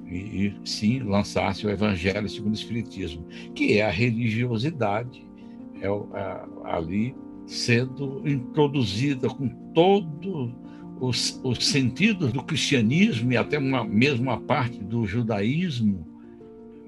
e, 0.06 0.46
e 0.46 0.54
sim 0.64 1.00
lançasse 1.00 1.66
o 1.66 1.70
Evangelho 1.70 2.28
segundo 2.28 2.52
o 2.52 2.58
Espiritismo, 2.58 3.26
que 3.54 3.78
é 3.78 3.82
a 3.82 3.90
religiosidade 3.90 5.26
é, 5.80 5.86
é 5.86 6.40
ali 6.64 7.14
sendo 7.46 8.22
introduzida 8.28 9.28
com 9.28 9.48
todo 9.72 10.54
os, 11.00 11.40
os 11.42 11.66
sentidos 11.66 12.32
do 12.32 12.42
cristianismo 12.42 13.32
e 13.32 13.36
até 13.36 13.58
uma, 13.58 13.84
mesmo 13.84 14.22
uma 14.22 14.40
parte 14.40 14.78
do 14.78 15.06
judaísmo 15.06 16.06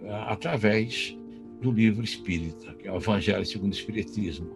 é, 0.03 0.13
através 0.27 1.17
do 1.61 1.71
livro 1.71 2.05
espírita, 2.05 2.75
que 2.75 2.89
é 2.89 2.93
o 2.93 2.97
Evangelho 2.97 3.45
segundo 3.45 3.73
o 3.73 3.77
Espiritismo. 3.77 4.49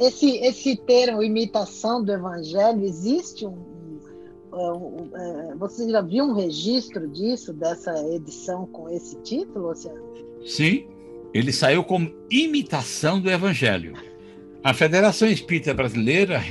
Esse, 0.00 0.38
esse 0.38 0.76
termo, 0.76 1.22
imitação 1.22 2.02
do 2.02 2.12
Evangelho, 2.12 2.82
existe 2.84 3.46
um, 3.46 3.56
é, 5.14 5.54
você 5.56 5.88
já 5.88 6.00
viu 6.00 6.24
um 6.24 6.32
registro 6.32 7.06
disso, 7.08 7.52
dessa 7.52 7.92
edição 8.08 8.66
com 8.66 8.88
esse 8.88 9.16
título, 9.22 9.68
Luciano? 9.68 10.02
Sim, 10.44 10.86
ele 11.32 11.52
saiu 11.52 11.84
como 11.84 12.12
imitação 12.30 13.20
do 13.20 13.30
Evangelho. 13.30 13.94
A 14.64 14.74
Federação 14.74 15.28
Espírita 15.28 15.72
Brasileira 15.72 16.42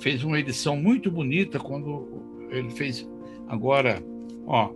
fez 0.00 0.24
uma 0.24 0.38
edição 0.38 0.76
muito 0.76 1.10
bonita 1.10 1.58
quando 1.58 2.08
ele 2.50 2.70
fez 2.70 3.08
agora, 3.48 4.02
ó, 4.46 4.72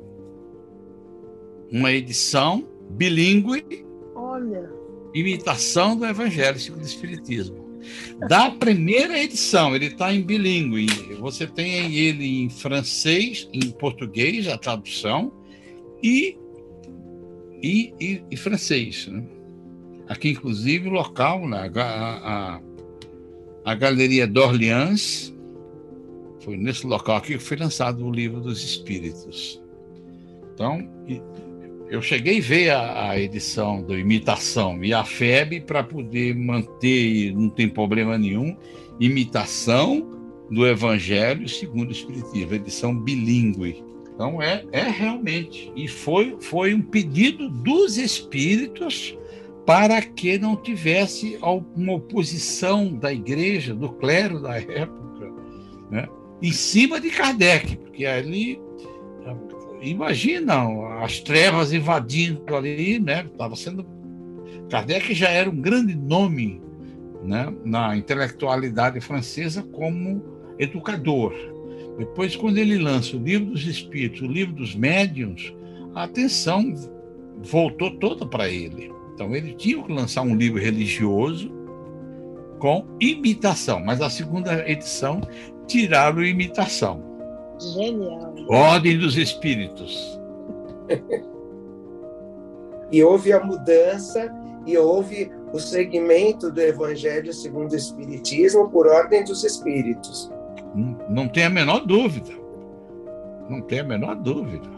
uma 1.71 1.93
edição 1.93 2.67
bilíngue. 2.91 3.85
Olha. 4.15 4.71
Imitação 5.15 5.97
do 5.97 6.07
Evangelho 6.07 6.59
segundo 6.59 6.83
o 6.83 6.87
Espiritismo. 6.87 7.65
Da 8.29 8.51
primeira 8.51 9.19
edição, 9.19 9.75
ele 9.75 9.87
está 9.87 10.13
em 10.13 10.23
bilíngue. 10.23 10.87
Você 11.21 11.47
tem 11.47 11.95
ele 11.95 12.43
em 12.43 12.49
francês, 12.49 13.49
em 13.53 13.71
português, 13.71 14.49
a 14.49 14.57
tradução, 14.57 15.33
e, 16.03 16.37
e, 17.63 17.93
e, 18.01 18.25
e 18.31 18.37
francês. 18.37 19.07
Né? 19.07 19.25
Aqui, 20.09 20.31
inclusive, 20.31 20.89
o 20.89 20.93
local, 20.93 21.47
né? 21.49 21.71
a, 21.75 21.83
a, 21.83 22.61
a 23.65 23.75
Galeria 23.75 24.27
d'Orleans, 24.27 25.33
foi 26.41 26.57
nesse 26.57 26.87
local 26.87 27.17
aqui 27.17 27.39
que 27.39 27.39
foi 27.39 27.57
lançado 27.57 28.05
o 28.05 28.11
Livro 28.11 28.41
dos 28.41 28.63
Espíritos. 28.63 29.61
Então, 30.53 30.87
eu 31.89 32.03
cheguei 32.03 32.39
a 32.39 32.43
ver 32.43 32.71
a, 32.71 33.11
a 33.11 33.21
edição 33.21 33.83
do 33.83 33.99
Imitação 33.99 34.85
e 34.85 34.93
a 34.93 35.05
FEB 35.05 35.61
para 35.63 35.83
poder 35.83 36.35
manter, 36.37 37.33
não 37.35 37.49
tem 37.49 37.69
problema 37.69 38.19
nenhum, 38.19 38.55
imitação 39.01 40.11
do 40.51 40.67
Evangelho 40.67 41.49
segundo 41.49 41.89
o 41.89 41.93
Espiritismo, 41.93 42.55
edição 42.55 42.95
bilíngue. 42.95 43.83
Então 44.15 44.41
é, 44.41 44.65
é 44.71 44.83
realmente. 44.83 45.73
E 45.75 45.89
foi, 45.89 46.37
foi 46.41 46.75
um 46.75 46.83
pedido 46.83 47.49
dos 47.49 47.97
espíritos 47.97 49.17
para 49.67 50.01
que 50.03 50.39
não 50.39 50.57
tivesse 50.57 51.39
uma 51.75 51.95
oposição 51.95 52.93
da 52.93 53.13
igreja, 53.13 53.75
do 53.75 53.91
clero 53.91 54.41
da 54.41 54.57
época, 54.57 55.33
né, 55.91 56.09
em 56.43 56.53
cima 56.53 57.01
de 57.01 57.11
Kardec, 57.11 57.77
porque 57.77 58.05
ali 58.05 58.61
imagina 59.81 60.65
as 61.03 61.21
trevas 61.21 61.73
invadindo 61.73 62.55
ali, 62.55 62.99
né? 62.99 63.27
Estava 63.31 63.55
sendo 63.55 63.87
Kardec 64.71 65.15
já 65.15 65.29
era 65.29 65.49
um 65.49 65.61
grande 65.61 65.95
nome, 65.95 66.61
né, 67.23 67.53
na 67.65 67.97
intelectualidade 67.97 69.01
francesa 69.01 69.63
como 69.63 70.23
educador. 70.59 71.33
Depois, 71.99 72.35
quando 72.35 72.59
ele 72.59 72.77
lança 72.79 73.17
o 73.17 73.23
livro 73.23 73.53
dos 73.53 73.67
Espíritos, 73.67 74.23
o 74.23 74.27
livro 74.27 74.55
dos 74.55 74.75
Médiuns, 74.75 75.55
a 75.95 76.05
atenção 76.05 76.75
voltou 77.43 77.91
toda 77.99 78.27
para 78.27 78.49
ele. 78.49 78.91
Então, 79.15 79.35
ele 79.35 79.55
tinha 79.55 79.83
que 79.83 79.93
lançar 79.93 80.23
um 80.23 80.35
livro 80.35 80.61
religioso 80.61 81.51
com 82.59 82.85
imitação, 83.01 83.81
mas 83.81 84.01
a 84.01 84.11
segunda 84.11 84.69
edição 84.69 85.21
tiraram 85.67 86.23
imitação. 86.25 87.03
Genial. 87.61 88.35
Ordem 88.49 88.99
dos 88.99 89.17
Espíritos. 89.17 90.21
e 92.91 93.03
houve 93.03 93.33
a 93.33 93.43
mudança 93.43 94.33
e 94.67 94.77
houve 94.77 95.31
o 95.53 95.59
segmento 95.59 96.51
do 96.51 96.61
Evangelho 96.61 97.33
segundo 97.33 97.73
o 97.73 97.77
Espiritismo 97.77 98.69
por 98.71 98.87
ordem 98.89 99.25
dos 99.25 99.45
Espíritos. 99.45 100.31
Não, 100.75 100.99
não 101.09 101.29
tem 101.29 101.45
a 101.45 101.51
menor 101.51 101.87
dúvida. 101.87 102.33
Não 103.49 103.61
tem 103.61 103.81
a 103.81 103.85
menor 103.85 104.17
dúvida. 104.17 104.69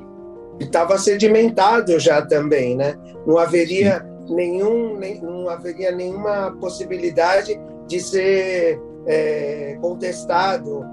Estava 0.61 0.99
sedimentado 0.99 1.99
já 1.99 2.21
também, 2.25 2.77
né? 2.77 2.95
Não 3.27 3.39
haveria 3.39 4.05
nenhum, 4.29 4.97
nem, 4.97 5.21
não 5.21 5.49
haveria 5.49 5.93
nenhuma 5.93 6.57
possibilidade 6.61 7.59
de 7.87 8.01
ser 8.01 8.81
é, 9.07 9.79
contestado 9.81 10.85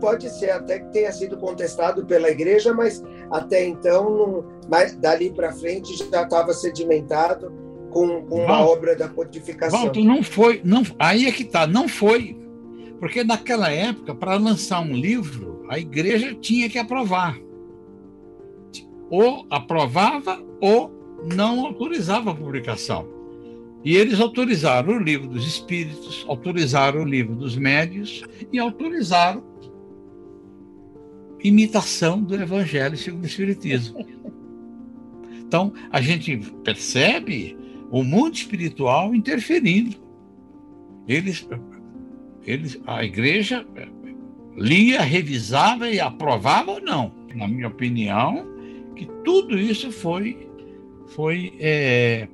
pode 0.00 0.28
ser 0.30 0.50
até 0.50 0.78
que 0.78 0.92
tenha 0.92 1.12
sido 1.12 1.36
contestado 1.36 2.04
pela 2.06 2.30
igreja, 2.30 2.72
mas 2.72 3.02
até 3.30 3.64
então, 3.64 4.10
não, 4.10 4.44
mas 4.68 4.94
dali 4.96 5.30
para 5.30 5.52
frente 5.52 5.96
já 5.96 6.22
estava 6.22 6.52
sedimentado 6.52 7.52
com, 7.90 8.22
com 8.22 8.44
uma 8.44 8.64
obra 8.64 8.96
da 8.96 9.08
codificação. 9.08 9.82
Walter, 9.82 10.04
não 10.04 10.22
foi, 10.22 10.60
não, 10.64 10.82
aí 10.98 11.26
é 11.26 11.32
que 11.32 11.42
está, 11.42 11.66
não 11.66 11.88
foi, 11.88 12.38
porque 12.98 13.22
naquela 13.22 13.70
época, 13.70 14.14
para 14.14 14.36
lançar 14.36 14.80
um 14.80 14.92
livro, 14.92 15.64
a 15.68 15.78
igreja 15.78 16.34
tinha 16.34 16.68
que 16.68 16.78
aprovar. 16.78 17.38
Ou 19.10 19.44
aprovava 19.50 20.40
ou 20.60 20.92
não 21.34 21.64
autorizava 21.66 22.30
a 22.30 22.34
publicação. 22.34 23.06
E 23.84 23.96
eles 23.96 24.20
autorizaram 24.20 24.96
o 24.96 25.02
livro 25.02 25.28
dos 25.28 25.46
espíritos, 25.46 26.24
autorizaram 26.28 27.02
o 27.02 27.04
livro 27.04 27.34
dos 27.34 27.56
médios 27.56 28.22
e 28.52 28.58
autorizaram 28.58 29.42
imitação 31.42 32.22
do 32.22 32.34
Evangelho 32.34 32.96
segundo 32.96 33.24
o 33.24 33.26
Espiritismo. 33.26 34.06
Então, 35.46 35.72
a 35.90 36.00
gente 36.00 36.36
percebe 36.62 37.56
o 37.90 38.04
mundo 38.04 38.34
espiritual 38.34 39.14
interferindo. 39.14 39.96
Eles, 41.08 41.48
eles, 42.46 42.80
a 42.86 43.02
igreja 43.04 43.66
lia, 44.56 45.00
revisava 45.00 45.90
e 45.90 45.98
aprovava 45.98 46.72
ou 46.72 46.80
não. 46.80 47.12
Na 47.34 47.48
minha 47.48 47.68
opinião, 47.68 48.46
que 48.94 49.06
tudo 49.24 49.58
isso 49.58 49.90
foi, 49.90 50.49
foi 51.10 51.54
é, 51.60 52.28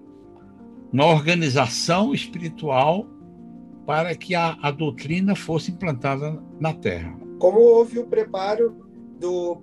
uma 0.92 1.06
organização 1.06 2.14
espiritual 2.14 3.06
para 3.86 4.14
que 4.14 4.34
a, 4.34 4.56
a 4.62 4.70
doutrina 4.70 5.36
fosse 5.36 5.70
implantada 5.70 6.42
na 6.58 6.72
Terra. 6.72 7.16
Como 7.38 7.60
houve 7.60 7.98
o 7.98 8.06
preparo 8.06 8.74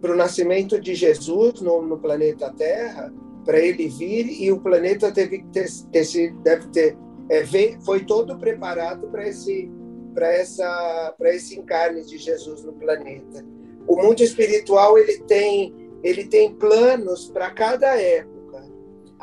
para 0.01 0.13
o 0.13 0.15
nascimento 0.15 0.79
de 0.79 0.95
Jesus 0.95 1.61
no, 1.61 1.81
no 1.81 1.97
planeta 1.99 2.51
Terra, 2.51 3.13
para 3.45 3.59
ele 3.59 3.87
vir, 3.87 4.41
e 4.41 4.51
o 4.51 4.59
planeta 4.59 5.11
teve 5.11 5.39
que 5.39 5.47
ter, 5.47 5.67
ter 5.91 6.33
deve 6.43 6.67
ter, 6.69 6.97
é, 7.29 7.43
foi 7.83 8.01
todo 8.05 8.37
preparado 8.37 9.07
para 9.07 9.27
esse 9.27 9.69
para 10.13 10.31
essa 10.31 11.15
para 11.17 11.33
esse 11.33 11.59
encarne 11.59 12.05
de 12.05 12.17
Jesus 12.17 12.63
no 12.63 12.73
planeta. 12.73 13.43
O 13.87 13.95
mundo 14.01 14.21
espiritual 14.21 14.97
ele 14.97 15.19
tem 15.23 15.73
ele 16.03 16.25
tem 16.25 16.53
planos 16.53 17.29
para 17.29 17.49
cada 17.51 17.99
época. 17.99 18.32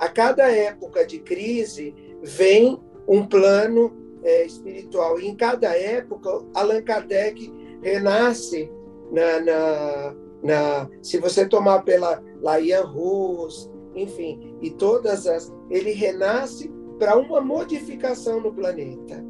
A 0.01 0.09
cada 0.09 0.51
época 0.51 1.07
de 1.07 1.19
crise 1.19 1.95
vem 2.23 2.81
um 3.07 3.27
plano 3.27 3.93
é, 4.23 4.47
espiritual. 4.47 5.21
E 5.21 5.29
em 5.29 5.37
cada 5.37 5.77
época, 5.77 6.43
Allan 6.55 6.83
Kardec 6.83 7.53
renasce 7.83 8.73
na, 9.13 9.41
na, 9.41 10.17
na 10.43 10.91
se 11.03 11.19
você 11.19 11.47
tomar 11.47 11.83
pela 11.83 12.23
Laian 12.41 12.83
Rus, 12.83 13.71
enfim, 13.95 14.57
e 14.63 14.71
todas 14.71 15.27
as, 15.27 15.53
ele 15.69 15.93
renasce 15.93 16.73
para 16.99 17.19
uma 17.19 17.43
modificação 17.43 18.41
no 18.41 18.55
planeta. 18.55 19.23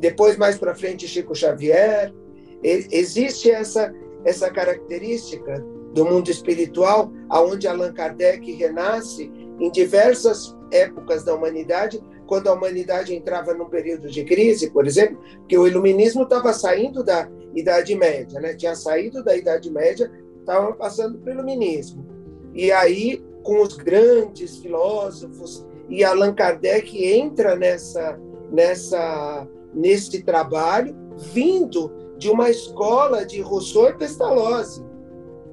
Depois, 0.00 0.36
mais 0.36 0.58
para 0.58 0.74
frente, 0.74 1.06
Chico 1.06 1.34
Xavier. 1.34 2.12
Existe 2.60 3.52
essa, 3.52 3.94
essa 4.24 4.50
característica 4.50 5.64
do 5.94 6.04
mundo 6.04 6.28
espiritual, 6.28 7.12
aonde 7.28 7.68
Allan 7.68 7.92
Kardec 7.92 8.50
renasce 8.52 9.30
em 9.58 9.70
diversas 9.70 10.56
épocas 10.70 11.24
da 11.24 11.34
humanidade, 11.34 12.00
quando 12.26 12.48
a 12.48 12.52
humanidade 12.52 13.14
entrava 13.14 13.54
num 13.54 13.68
período 13.68 14.08
de 14.08 14.24
crise, 14.24 14.70
por 14.70 14.86
exemplo, 14.86 15.18
que 15.48 15.56
o 15.56 15.66
iluminismo 15.66 16.24
estava 16.24 16.52
saindo 16.52 17.02
da 17.02 17.28
Idade 17.54 17.94
Média, 17.94 18.38
né? 18.40 18.54
tinha 18.54 18.74
saído 18.74 19.24
da 19.24 19.34
Idade 19.34 19.70
Média, 19.70 20.10
estava 20.38 20.72
passando 20.74 21.18
para 21.18 21.30
o 21.30 21.34
iluminismo. 21.34 22.06
E 22.54 22.70
aí, 22.70 23.24
com 23.42 23.62
os 23.62 23.76
grandes 23.76 24.58
filósofos, 24.58 25.66
e 25.88 26.04
Allan 26.04 26.34
Kardec 26.34 27.02
entra 27.02 27.56
nessa, 27.56 28.18
nessa, 28.52 29.48
nesse 29.74 30.22
trabalho, 30.22 30.94
vindo 31.16 31.90
de 32.18 32.28
uma 32.30 32.50
escola 32.50 33.24
de 33.24 33.40
Rousseau 33.40 33.88
e 33.88 33.94
Pestalozzi, 33.94 34.84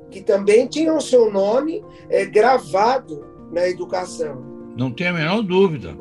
que 0.09 0.21
também 0.21 0.67
tinham 0.67 0.99
seu 0.99 1.31
nome 1.31 1.83
é, 2.09 2.25
gravado 2.25 3.34
na 3.55 3.69
educação. 3.69 4.43
Não 4.77 4.91
tem 4.91 5.07
a 5.07 5.13
menor 5.13 5.41
dúvida, 5.41 5.97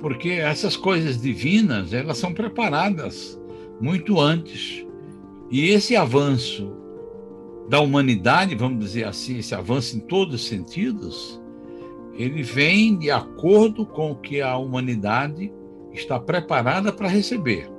porque 0.00 0.30
essas 0.30 0.76
coisas 0.76 1.22
divinas 1.22 1.92
elas 1.92 2.18
são 2.18 2.34
preparadas 2.34 3.40
muito 3.80 4.18
antes. 4.18 4.84
E 5.48 5.68
esse 5.68 5.94
avanço 5.94 6.76
da 7.68 7.80
humanidade, 7.80 8.56
vamos 8.56 8.80
dizer 8.84 9.04
assim, 9.04 9.38
esse 9.38 9.54
avanço 9.54 9.96
em 9.96 10.00
todos 10.00 10.34
os 10.34 10.48
sentidos, 10.48 11.40
ele 12.14 12.42
vem 12.42 12.98
de 12.98 13.08
acordo 13.08 13.86
com 13.86 14.10
o 14.10 14.16
que 14.16 14.40
a 14.40 14.56
humanidade 14.56 15.52
está 15.92 16.18
preparada 16.18 16.92
para 16.92 17.08
receber. 17.08 17.70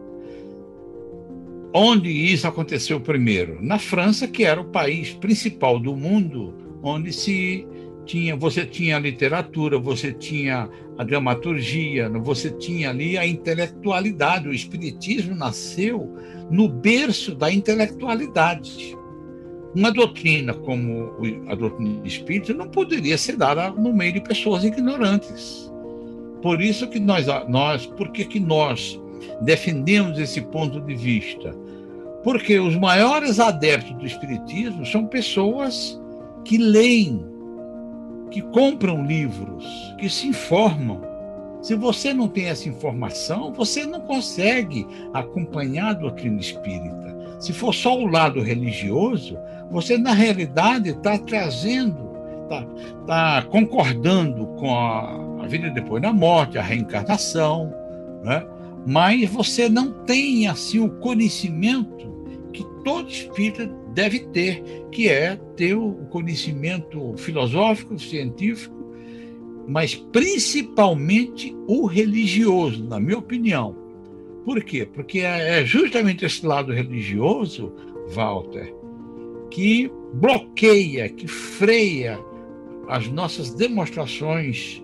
Onde 1.73 2.09
isso 2.09 2.47
aconteceu 2.47 2.99
primeiro? 2.99 3.57
Na 3.61 3.77
França, 3.77 4.27
que 4.27 4.45
era 4.45 4.59
o 4.59 4.65
país 4.65 5.13
principal 5.13 5.79
do 5.79 5.95
mundo, 5.95 6.53
onde 6.81 7.11
se 7.11 7.67
tinha, 8.05 8.35
você 8.35 8.65
tinha 8.65 8.97
a 8.97 8.99
literatura, 8.99 9.77
você 9.77 10.11
tinha 10.11 10.69
a 10.97 11.03
dramaturgia, 11.03 12.09
você 12.09 12.49
tinha 12.49 12.89
ali 12.89 13.17
a 13.17 13.25
intelectualidade. 13.25 14.47
O 14.47 14.53
espiritismo 14.53 15.35
nasceu 15.35 16.13
no 16.49 16.67
berço 16.67 17.35
da 17.35 17.51
intelectualidade. 17.51 18.97
Uma 19.73 19.91
doutrina 19.91 20.53
como 20.53 21.13
a 21.47 21.55
doutrina 21.55 22.05
espírita 22.05 22.53
não 22.53 22.67
poderia 22.67 23.17
ser 23.17 23.37
dada 23.37 23.69
no 23.71 23.93
meio 23.93 24.13
de 24.13 24.21
pessoas 24.21 24.63
ignorantes. 24.63 25.71
Por 26.41 26.61
isso 26.61 26.87
que 26.87 26.99
nós, 26.99 27.25
nós 27.47 27.85
por 27.85 28.11
que, 28.11 28.25
que 28.25 28.39
nós 28.39 28.99
defendemos 29.41 30.19
esse 30.19 30.41
ponto 30.41 30.81
de 30.81 30.95
vista? 30.95 31.55
Porque 32.23 32.59
os 32.59 32.75
maiores 32.75 33.39
adeptos 33.39 33.93
do 33.93 34.05
Espiritismo 34.05 34.85
são 34.85 35.07
pessoas 35.07 35.99
que 36.43 36.57
leem, 36.57 37.23
que 38.31 38.41
compram 38.41 39.05
livros, 39.05 39.93
que 39.99 40.09
se 40.09 40.27
informam. 40.27 41.01
Se 41.61 41.75
você 41.75 42.13
não 42.13 42.27
tem 42.27 42.45
essa 42.45 42.67
informação, 42.67 43.53
você 43.53 43.85
não 43.85 44.01
consegue 44.01 44.87
acompanhar 45.13 45.89
a 45.89 45.93
doutrina 45.93 46.39
espírita. 46.39 47.15
Se 47.39 47.53
for 47.53 47.73
só 47.73 47.99
o 47.99 48.07
lado 48.07 48.41
religioso, 48.41 49.37
você 49.69 49.97
na 49.97 50.13
realidade 50.13 50.89
está 50.89 51.17
trazendo, 51.19 52.09
está 52.43 52.65
tá 53.05 53.41
concordando 53.43 54.47
com 54.57 54.73
a, 54.73 55.43
a 55.43 55.47
vida 55.47 55.69
depois 55.69 56.01
da 56.01 56.11
morte, 56.11 56.57
a 56.57 56.63
reencarnação, 56.63 57.71
né? 58.23 58.43
mas 58.85 59.29
você 59.29 59.69
não 59.69 59.91
tem 60.05 60.47
assim 60.47 60.79
o 60.79 60.89
conhecimento 60.99 62.10
que 62.51 62.65
todo 62.83 63.09
espírita 63.09 63.67
deve 63.93 64.19
ter, 64.27 64.63
que 64.91 65.09
é 65.09 65.35
ter 65.55 65.75
o 65.75 65.93
conhecimento 66.09 67.13
filosófico, 67.17 67.97
científico, 67.99 68.75
mas 69.67 69.95
principalmente 69.95 71.55
o 71.67 71.85
religioso, 71.85 72.83
na 72.85 72.99
minha 72.99 73.17
opinião. 73.17 73.75
Por 74.45 74.63
quê? 74.63 74.85
Porque 74.85 75.19
é, 75.19 75.59
é 75.59 75.65
justamente 75.65 76.25
esse 76.25 76.45
lado 76.45 76.73
religioso, 76.73 77.73
Walter, 78.13 78.73
que 79.49 79.91
bloqueia, 80.13 81.09
que 81.09 81.27
freia 81.27 82.19
as 82.87 83.07
nossas 83.07 83.53
demonstrações 83.53 84.81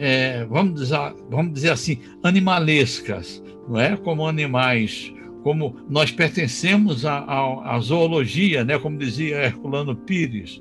é, 0.00 0.46
vamos, 0.46 0.80
dizer, 0.80 0.98
vamos 1.28 1.52
dizer 1.52 1.72
assim, 1.72 1.98
animalescas, 2.22 3.42
não 3.68 3.78
é? 3.78 3.96
Como 3.98 4.26
animais, 4.26 5.12
como 5.42 5.76
nós 5.88 6.10
pertencemos 6.10 7.04
à, 7.06 7.78
zoologia, 7.80 8.64
né? 8.64 8.78
Como 8.78 8.98
dizia 8.98 9.44
Herculano 9.44 9.96
Pires. 9.96 10.60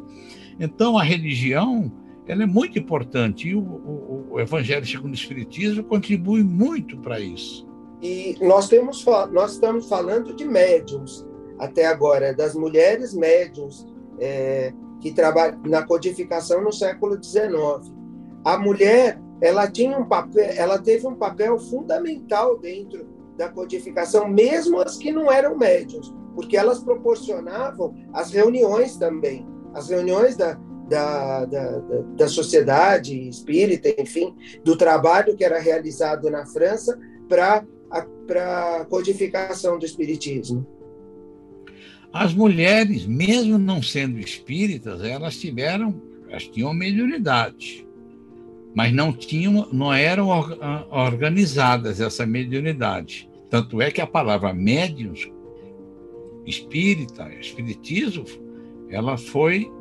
Então, 0.59 0.97
a 0.97 1.03
religião 1.03 1.91
ela 2.27 2.43
é 2.43 2.45
muito 2.45 2.77
importante 2.77 3.49
e 3.49 3.55
o, 3.55 3.59
o, 3.59 4.27
o 4.31 4.39
Evangelho 4.39 4.85
segundo 4.85 5.11
o 5.11 5.15
Espiritismo 5.15 5.83
contribui 5.83 6.43
muito 6.43 6.97
para 6.99 7.19
isso. 7.19 7.67
E 8.01 8.37
nós 8.39 8.69
temos 8.69 9.03
nós 9.31 9.53
estamos 9.53 9.89
falando 9.89 10.33
de 10.35 10.45
médiums 10.45 11.27
até 11.57 11.85
agora, 11.85 12.33
das 12.33 12.53
mulheres 12.55 13.13
médiums 13.13 13.85
é, 14.19 14.71
que 15.01 15.11
trabalham 15.11 15.59
na 15.65 15.81
codificação 15.81 16.63
no 16.63 16.71
século 16.71 17.21
XIX. 17.21 17.91
A 18.45 18.57
mulher 18.57 19.19
ela 19.41 19.69
tinha 19.69 19.97
um 19.97 20.05
papel, 20.05 20.53
ela 20.55 20.77
teve 20.77 21.07
um 21.07 21.15
papel 21.15 21.57
fundamental 21.57 22.57
dentro 22.59 23.07
da 23.39 23.47
codificação, 23.47 24.27
mesmo 24.27 24.81
as 24.81 24.97
que 24.97 25.13
não 25.13 25.31
eram 25.31 25.57
médiums, 25.57 26.13
porque 26.35 26.57
elas 26.57 26.79
proporcionavam 26.83 27.95
as 28.13 28.31
reuniões 28.31 28.97
também, 28.97 29.47
as 29.73 29.89
reuniões 29.89 30.35
da, 30.35 30.59
da, 30.89 31.45
da, 31.45 31.79
da, 32.17 32.27
sociedade 32.27 33.29
espírita, 33.29 33.89
enfim, 33.97 34.35
do 34.61 34.75
trabalho 34.75 35.37
que 35.37 35.45
era 35.45 35.57
realizado 35.57 36.29
na 36.29 36.45
França 36.45 36.99
para 37.29 37.63
a 37.89 38.85
codificação 38.85 39.79
do 39.79 39.85
espiritismo. 39.85 40.67
As 42.11 42.33
mulheres, 42.33 43.05
mesmo 43.05 43.57
não 43.57 43.81
sendo 43.81 44.19
espíritas, 44.19 45.01
elas 45.01 45.37
tiveram, 45.37 46.01
elas 46.27 46.43
tinham 46.43 46.73
mediunidade 46.73 47.87
mas 48.73 48.93
não 48.93 49.11
tinham, 49.11 49.67
não 49.71 49.93
eram 49.93 50.29
organizadas 50.91 51.99
essa 51.99 52.25
mediunidade. 52.25 53.28
Tanto 53.49 53.81
é 53.81 53.89
que 53.89 54.01
a 54.01 54.07
palavra 54.07 54.53
médiums, 54.53 55.29
espírita, 56.45 57.29
espiritismo, 57.39 58.25
ela 58.89 59.17
foi 59.17 59.71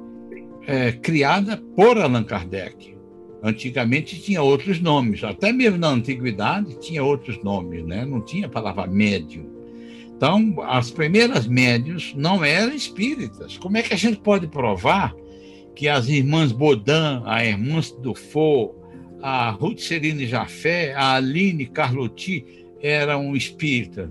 é, 0.66 0.92
criada 0.92 1.56
por 1.76 1.98
Allan 1.98 2.24
Kardec. 2.24 2.96
Antigamente 3.42 4.20
tinha 4.20 4.42
outros 4.42 4.80
nomes, 4.80 5.22
até 5.22 5.52
mesmo 5.52 5.78
na 5.78 5.88
antiguidade 5.88 6.78
tinha 6.80 7.04
outros 7.04 7.42
nomes, 7.42 7.84
né? 7.84 8.04
não 8.04 8.20
tinha 8.20 8.46
a 8.46 8.50
palavra 8.50 8.86
médium. 8.86 9.58
Então, 10.16 10.56
as 10.62 10.90
primeiras 10.90 11.46
médiums 11.46 12.12
não 12.16 12.44
eram 12.44 12.74
espíritas. 12.74 13.56
Como 13.56 13.76
é 13.76 13.82
que 13.82 13.94
a 13.94 13.96
gente 13.96 14.18
pode 14.18 14.48
provar 14.48 15.14
que 15.76 15.86
as 15.86 16.08
irmãs 16.08 16.50
Baudin, 16.50 17.22
a 17.24 17.44
irmã 17.44 17.80
Dufour, 18.02 18.74
a 19.22 19.50
Ruth 19.50 19.78
Serine 19.78 20.26
Jafé, 20.26 20.92
a 20.92 21.14
Aline 21.14 21.66
Carlotti 21.66 22.67
eram 22.80 23.34
espíritas. 23.34 24.10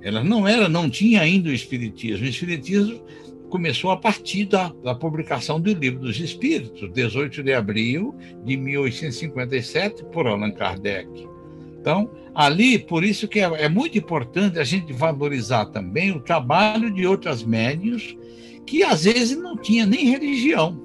Elas 0.00 0.24
não 0.24 0.46
eram, 0.46 0.68
não 0.68 0.88
tinha 0.88 1.20
ainda 1.20 1.50
o 1.50 1.52
espiritismo. 1.52 2.24
O 2.24 2.28
espiritismo 2.28 3.02
começou 3.48 3.90
a 3.90 3.96
partir 3.96 4.44
da, 4.44 4.72
da, 4.82 4.94
publicação 4.94 5.60
do 5.60 5.72
Livro 5.72 6.00
dos 6.00 6.20
Espíritos, 6.20 6.90
18 6.92 7.42
de 7.42 7.52
abril 7.52 8.14
de 8.44 8.56
1857, 8.56 10.04
por 10.12 10.26
Allan 10.26 10.52
Kardec. 10.52 11.08
Então, 11.80 12.10
ali, 12.34 12.78
por 12.78 13.02
isso 13.02 13.26
que 13.26 13.40
é, 13.40 13.44
é 13.44 13.68
muito 13.68 13.96
importante 13.96 14.58
a 14.58 14.64
gente 14.64 14.92
valorizar 14.92 15.66
também 15.66 16.10
o 16.12 16.20
trabalho 16.20 16.90
de 16.92 17.06
outras 17.06 17.42
médios 17.42 18.16
que 18.66 18.82
às 18.82 19.04
vezes 19.04 19.36
não 19.36 19.56
tinha 19.56 19.86
nem 19.86 20.10
religião. 20.10 20.78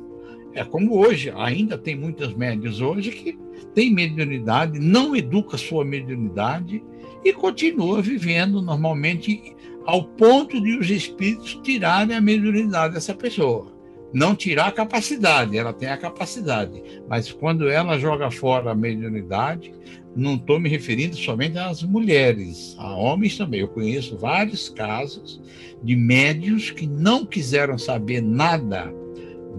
É 0.54 0.64
como 0.64 0.98
hoje, 0.98 1.34
ainda 1.36 1.78
tem 1.78 1.96
muitas 1.96 2.34
médias 2.34 2.80
hoje 2.80 3.12
que 3.12 3.38
tem 3.74 3.94
mediunidade, 3.94 4.80
não 4.80 5.16
educa 5.16 5.58
sua 5.58 5.84
mediunidade 5.84 6.84
e 7.24 7.34
continua 7.34 8.02
vivendo 8.02 8.62
normalmente 8.62 9.56
ao 9.86 10.04
ponto 10.04 10.62
de 10.62 10.78
os 10.78 10.90
espíritos 10.90 11.60
tirarem 11.64 12.16
a 12.16 12.22
mediunidade 12.22 12.94
dessa 12.94 13.14
pessoa. 13.14 13.72
Não 14.14 14.36
tirar 14.36 14.68
a 14.68 14.72
capacidade, 14.72 15.58
ela 15.58 15.74
tem 15.74 15.90
a 15.90 15.98
capacidade, 15.98 16.84
mas 17.10 17.32
quando 17.32 17.68
ela 17.68 17.98
joga 17.98 18.30
fora 18.30 18.72
a 18.72 18.76
mediunidade, 18.76 19.74
não 20.16 20.36
estou 20.36 20.60
me 20.60 20.70
referindo 20.70 21.16
somente 21.16 21.58
às 21.58 21.82
mulheres, 21.82 22.76
a 22.78 22.96
homens 22.96 23.38
também. 23.38 23.62
Eu 23.62 23.68
conheço 23.68 24.18
vários 24.18 24.70
casos 24.70 25.42
de 25.82 25.96
médios 25.96 26.70
que 26.70 26.86
não 26.86 27.26
quiseram 27.26 27.78
saber 27.78 28.22
nada 28.22 28.94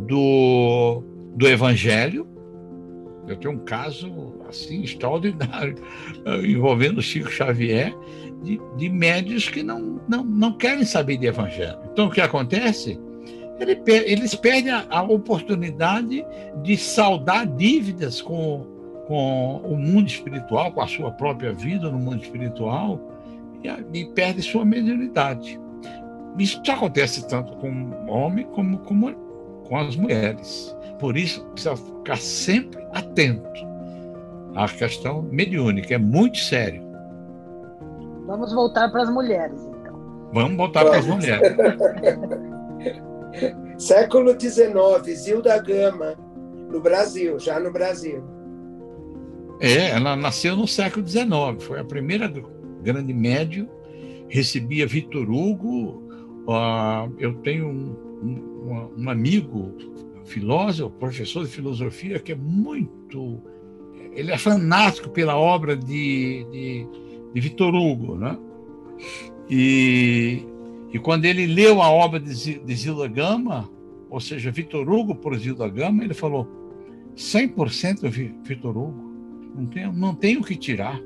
do, 0.07 1.03
do 1.35 1.49
evangelho. 1.49 2.27
Eu 3.27 3.37
tenho 3.37 3.55
um 3.55 3.59
caso 3.59 4.35
assim 4.49 4.83
extraordinário 4.83 5.77
envolvendo 6.47 7.01
Chico 7.03 7.31
Xavier, 7.31 7.95
de, 8.43 8.61
de 8.77 8.89
médios 8.89 9.49
que 9.49 9.63
não, 9.63 10.01
não, 10.09 10.23
não 10.23 10.53
querem 10.53 10.85
saber 10.85 11.17
de 11.17 11.27
evangelho. 11.27 11.79
Então, 11.93 12.07
o 12.07 12.11
que 12.11 12.21
acontece? 12.21 13.01
Ele, 13.59 13.81
eles 13.87 14.35
perdem 14.35 14.73
a, 14.73 14.85
a 14.91 15.03
oportunidade 15.03 16.25
de 16.63 16.77
saldar 16.77 17.47
dívidas 17.47 18.21
com, 18.21 18.67
com 19.07 19.59
o 19.65 19.77
mundo 19.77 20.09
espiritual, 20.09 20.73
com 20.73 20.81
a 20.81 20.87
sua 20.87 21.11
própria 21.13 21.53
vida 21.53 21.91
no 21.91 21.99
mundo 21.99 22.23
espiritual, 22.23 23.01
e, 23.63 24.01
e 24.01 24.05
perde 24.07 24.43
sua 24.43 24.65
mediunidade. 24.65 25.59
Isso 26.39 26.61
acontece 26.69 27.27
tanto 27.29 27.57
com 27.57 27.91
homem 28.09 28.45
como, 28.47 28.79
como 28.79 29.15
com 29.69 29.79
as 29.79 29.97
mulheres. 29.97 30.77
Por 30.99 31.17
isso, 31.17 31.45
precisa 31.47 31.77
ficar 31.77 32.19
sempre 32.19 32.83
atento 32.93 33.65
à 34.55 34.69
questão 34.69 35.23
mediúnica, 35.23 35.95
é 35.95 35.99
muito 35.99 36.39
sério. 36.39 36.83
Vamos 38.27 38.53
voltar 38.53 38.91
para 38.91 39.03
as 39.03 39.11
mulheres, 39.11 39.61
então. 39.61 40.01
Vamos 40.33 40.57
voltar 40.57 40.85
para 40.85 40.99
as 40.99 41.07
mulheres. 41.07 41.57
Século 43.77 44.39
XIX, 44.39 45.19
Zilda 45.19 45.61
Gama, 45.61 46.15
no 46.71 46.81
Brasil, 46.81 47.39
já 47.39 47.59
no 47.59 47.73
Brasil. 47.73 48.23
É, 49.61 49.91
ela 49.91 50.17
nasceu 50.17 50.57
no 50.57 50.67
século 50.67 51.07
XIX, 51.07 51.29
foi 51.61 51.81
a 51.81 51.85
primeira 51.85 52.33
grande 52.83 53.13
médio, 53.13 53.69
recebia 54.29 54.87
Vitor 54.87 55.31
Hugo. 55.31 56.03
Uh, 56.47 57.13
eu 57.19 57.35
tenho 57.37 57.69
um, 57.69 57.97
um, 58.25 58.91
um, 58.97 59.11
amigo, 59.11 59.75
filósofo, 60.25 60.91
professor 60.97 61.45
de 61.45 61.51
filosofia, 61.51 62.19
que 62.19 62.33
é 62.33 62.37
muito. 62.37 63.43
Ele 64.13 64.31
é 64.31 64.39
fanático 64.39 65.11
pela 65.11 65.37
obra 65.37 65.77
de, 65.77 66.47
de 66.51 66.87
de 67.35 67.41
Vitor 67.41 67.75
Hugo, 67.75 68.17
né? 68.17 68.39
E, 69.51 70.45
e 70.93 70.99
quando 71.01 71.25
ele 71.25 71.47
leu 71.47 71.83
a 71.83 71.91
obra 71.91 72.21
de, 72.21 72.61
de 72.61 72.75
Zilda 72.75 73.09
Gama, 73.09 73.69
ou 74.09 74.21
seja, 74.21 74.53
Vitor 74.53 74.89
Hugo 74.89 75.17
por 75.17 75.37
Zilda 75.37 75.69
Gama, 75.69 76.05
ele 76.05 76.15
falou 76.15 76.49
100% 77.17 78.09
Vitor 78.45 78.77
Hugo, 78.77 79.13
não 79.57 79.67
tem, 79.67 79.93
não 79.93 80.15
tem 80.15 80.37
o 80.37 80.45
que 80.45 80.55
tirar. 80.55 81.01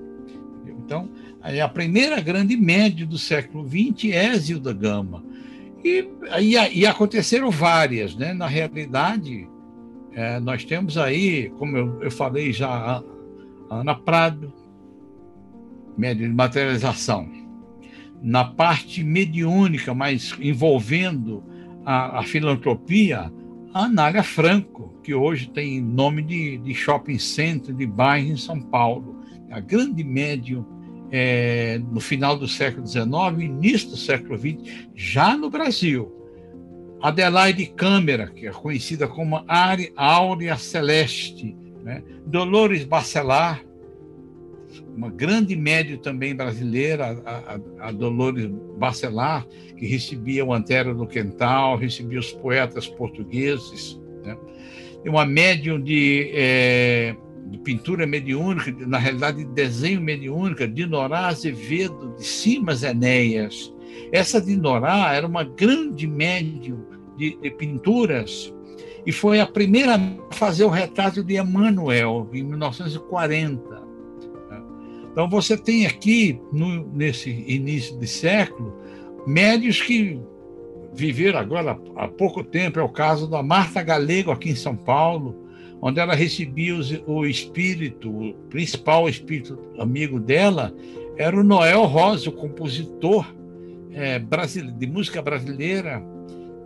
Então, 0.66 1.08
a 1.42 1.68
primeira 1.68 2.20
grande 2.20 2.56
média 2.56 3.06
do 3.06 3.18
século 3.18 3.66
XX 3.66 4.10
é 4.12 4.36
Zilda 4.36 4.72
Gama. 4.72 5.24
E, 5.84 6.08
e, 6.40 6.80
e 6.80 6.86
aconteceram 6.86 7.50
várias, 7.50 8.14
né? 8.14 8.32
Na 8.32 8.46
realidade, 8.46 9.48
é, 10.12 10.40
nós 10.40 10.64
temos 10.64 10.98
aí, 10.98 11.50
como 11.58 11.76
eu, 11.76 12.02
eu 12.02 12.10
falei 12.10 12.52
já, 12.52 13.02
Ana 13.70 13.94
Prado, 13.94 14.52
de 15.96 16.28
materialização. 16.28 17.28
Na 18.22 18.44
parte 18.44 19.02
mediúnica, 19.04 19.94
mas 19.94 20.34
envolvendo 20.40 21.44
a, 21.84 22.20
a 22.20 22.22
filantropia, 22.22 23.32
a 23.72 23.84
Anália 23.84 24.22
Franco, 24.22 24.94
que 25.02 25.14
hoje 25.14 25.50
tem 25.50 25.80
nome 25.80 26.22
de, 26.22 26.58
de 26.58 26.74
shopping 26.74 27.18
center, 27.18 27.74
de 27.74 27.86
bairro 27.86 28.32
em 28.32 28.36
São 28.36 28.60
Paulo. 28.60 29.20
A 29.50 29.60
grande 29.60 30.04
médium 30.04 30.64
é, 31.10 31.80
no 31.90 32.00
final 32.00 32.36
do 32.36 32.46
século 32.46 32.86
XIX, 32.86 33.06
início 33.40 33.90
do 33.90 33.96
século 33.96 34.36
XX, 34.38 34.88
já 34.94 35.36
no 35.36 35.50
Brasil. 35.50 36.14
Adelaide 37.00 37.66
Câmara, 37.66 38.28
que 38.28 38.46
é 38.46 38.50
conhecida 38.50 39.06
como 39.06 39.44
Áurea 39.96 40.56
Celeste, 40.56 41.56
né? 41.84 42.02
Dolores 42.26 42.84
Bacelar, 42.84 43.62
uma 44.96 45.08
grande 45.08 45.54
média 45.54 45.96
também 45.96 46.34
brasileira, 46.34 47.22
a, 47.24 47.54
a, 47.54 47.88
a, 47.88 47.92
Dolores 47.92 48.46
Bacelar, 48.76 49.46
que 49.76 49.86
recebia 49.86 50.44
o 50.44 50.52
Antero 50.52 50.94
do 50.94 51.06
Quental, 51.06 51.76
recebia 51.76 52.18
os 52.18 52.32
poetas 52.32 52.88
portugueses. 52.88 53.98
Né? 54.24 54.36
Uma 55.06 55.24
médium 55.24 55.80
de, 55.80 56.30
é, 56.34 57.16
de, 57.50 57.58
pintura 57.58 58.06
mediúnica, 58.06 58.74
na 58.86 58.98
realidade, 58.98 59.44
de 59.44 59.52
desenho 59.52 60.00
mediúnica, 60.00 60.66
de 60.66 60.86
Norá 60.86 61.28
Azevedo, 61.28 62.14
de 62.16 62.24
Simas 62.24 62.82
Enéas. 62.82 63.74
Essa 64.12 64.40
de 64.40 64.56
Norá 64.56 65.12
era 65.14 65.26
uma 65.26 65.44
grande 65.44 66.06
médium 66.06 66.84
de, 67.16 67.36
de 67.40 67.50
pinturas 67.50 68.52
e 69.04 69.12
foi 69.12 69.40
a 69.40 69.46
primeira 69.46 69.94
a 69.94 70.34
fazer 70.34 70.64
o 70.64 70.68
retrato 70.68 71.24
de 71.24 71.36
Emmanuel, 71.36 72.28
em 72.32 72.42
1940. 72.42 73.88
Então 75.10 75.28
você 75.28 75.56
tem 75.56 75.86
aqui, 75.86 76.40
no, 76.52 76.86
nesse 76.92 77.30
início 77.30 77.98
de 77.98 78.06
século, 78.06 78.76
médios 79.26 79.80
que 79.80 80.20
viveram 80.94 81.38
agora 81.38 81.78
há 81.96 82.06
pouco 82.06 82.44
tempo. 82.44 82.78
É 82.78 82.82
o 82.82 82.88
caso 82.88 83.28
da 83.28 83.42
Marta 83.42 83.82
Galego, 83.82 84.30
aqui 84.30 84.50
em 84.50 84.54
São 84.54 84.76
Paulo, 84.76 85.47
onde 85.80 86.00
ela 86.00 86.14
recebia 86.14 86.74
os, 86.74 86.92
o 87.06 87.24
espírito, 87.24 88.10
o 88.10 88.34
principal 88.50 89.08
espírito 89.08 89.58
amigo 89.78 90.18
dela, 90.18 90.74
era 91.16 91.38
o 91.38 91.44
Noel 91.44 91.84
Rosa, 91.84 92.28
o 92.28 92.32
compositor 92.32 93.26
é, 93.92 94.18
de 94.18 94.86
música 94.86 95.20
brasileira, 95.20 96.02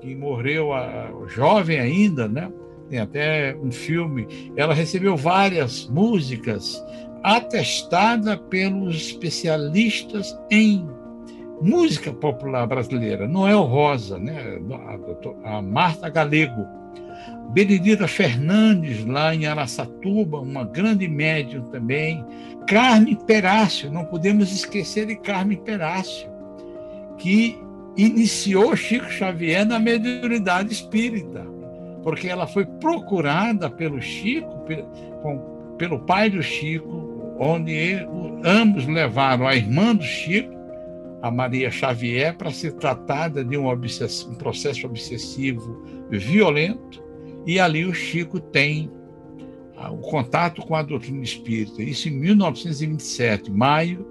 que 0.01 0.15
morreu 0.15 0.73
a, 0.73 1.11
jovem 1.29 1.79
ainda, 1.79 2.29
né? 2.29 2.51
Tem 2.91 2.99
até 2.99 3.57
um 3.57 3.71
filme. 3.71 4.27
Ela 4.57 4.75
recebeu 4.75 5.17
várias 5.17 5.87
músicas 5.87 6.85
atestada 7.23 8.37
pelos 8.37 8.97
especialistas 8.97 10.37
em 10.51 10.87
música 11.63 12.13
popular 12.13 12.67
brasileira, 12.67 13.29
Noel 13.29 13.63
Rosa, 13.63 14.19
né? 14.19 14.59
a, 15.45 15.57
a 15.57 15.63
Marta 15.63 16.09
Galego, 16.09 16.67
Benedita 17.53 18.09
Fernandes, 18.09 19.05
lá 19.05 19.35
em 19.35 19.47
Araçatuba, 19.47 20.41
uma 20.41 20.65
grande 20.65 21.07
médium 21.07 21.65
também, 21.65 22.25
Carme 22.67 23.19
Perácio, 23.27 23.91
não 23.91 24.05
podemos 24.05 24.51
esquecer 24.53 25.07
de 25.07 25.17
Carme 25.17 25.57
Perácio, 25.57 26.31
que 27.19 27.59
iniciou 27.97 28.75
Chico 28.75 29.11
Xavier 29.11 29.67
na 29.67 29.79
mediunidade 29.79 30.73
espírita, 30.73 31.47
porque 32.03 32.29
ela 32.29 32.47
foi 32.47 32.65
procurada 32.65 33.69
pelo 33.69 34.01
Chico, 34.01 34.65
pelo 35.77 36.01
pai 36.01 36.31
do 36.31 36.43
Chico, 36.43 37.35
onde 37.39 37.99
ambos 38.45 38.87
levaram 38.87 39.47
a 39.47 39.55
irmã 39.55 39.95
do 39.95 40.05
Chico, 40.05 40.53
a 41.21 41.31
Maria 41.31 41.71
Xavier, 41.71 42.37
para 42.37 42.51
ser 42.51 42.73
tratada 42.73 43.45
de 43.45 43.57
um, 43.57 43.71
um 43.71 44.35
processo 44.35 44.87
obsessivo 44.87 45.85
violento, 46.11 47.02
e 47.47 47.59
ali 47.59 47.85
o 47.85 47.95
Chico 47.95 48.39
tem 48.41 48.91
ah, 49.77 49.91
o 49.91 49.99
contato 49.99 50.63
com 50.63 50.75
a 50.75 50.83
doutrina 50.83 51.23
espírita, 51.23 51.83
isso 51.83 52.09
em 52.09 52.13
1927, 52.13 53.51
maio 53.51 54.07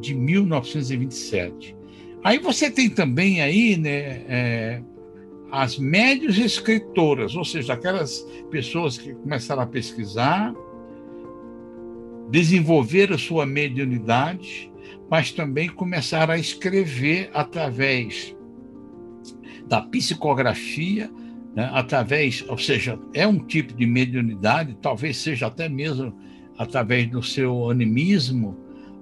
de 0.00 0.14
1927. 0.14 1.76
Aí 2.22 2.38
você 2.38 2.70
tem 2.70 2.88
também 2.88 3.40
aí, 3.40 3.76
né, 3.76 4.24
é, 4.28 4.82
as 5.50 5.78
médias 5.78 6.38
escritoras, 6.38 7.34
ou 7.36 7.44
seja, 7.44 7.72
aquelas 7.72 8.20
pessoas 8.50 8.98
que 8.98 9.14
começaram 9.14 9.62
a 9.62 9.66
pesquisar, 9.66 10.54
desenvolver 12.30 13.12
a 13.12 13.18
sua 13.18 13.46
mediunidade, 13.46 14.72
mas 15.08 15.30
também 15.30 15.68
começar 15.68 16.30
a 16.30 16.38
escrever 16.38 17.30
através 17.32 18.36
da 19.66 19.80
psicografia, 19.80 21.10
né, 21.56 21.70
através, 21.72 22.44
ou 22.48 22.58
seja, 22.58 22.98
é 23.14 23.26
um 23.26 23.38
tipo 23.38 23.72
de 23.74 23.86
mediunidade, 23.86 24.76
talvez 24.80 25.16
seja 25.16 25.46
até 25.46 25.68
mesmo 25.68 26.14
através 26.58 27.10
do 27.10 27.22
seu 27.22 27.70
animismo, 27.70 28.56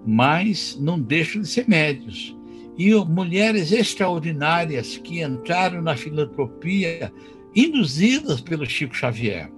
mas 0.07 0.79
não 0.81 0.99
deixam 0.99 1.43
de 1.43 1.49
ser 1.49 1.69
médios. 1.69 2.37
E 2.79 2.95
mulheres 2.95 3.73
extraordinárias 3.73 4.97
que 4.97 5.23
entraram 5.23 5.83
na 5.83 5.97
filantropia, 5.97 7.13
induzidas 7.55 8.41
pelo 8.41 8.65
Chico 8.65 8.95
Xavier. 8.95 9.51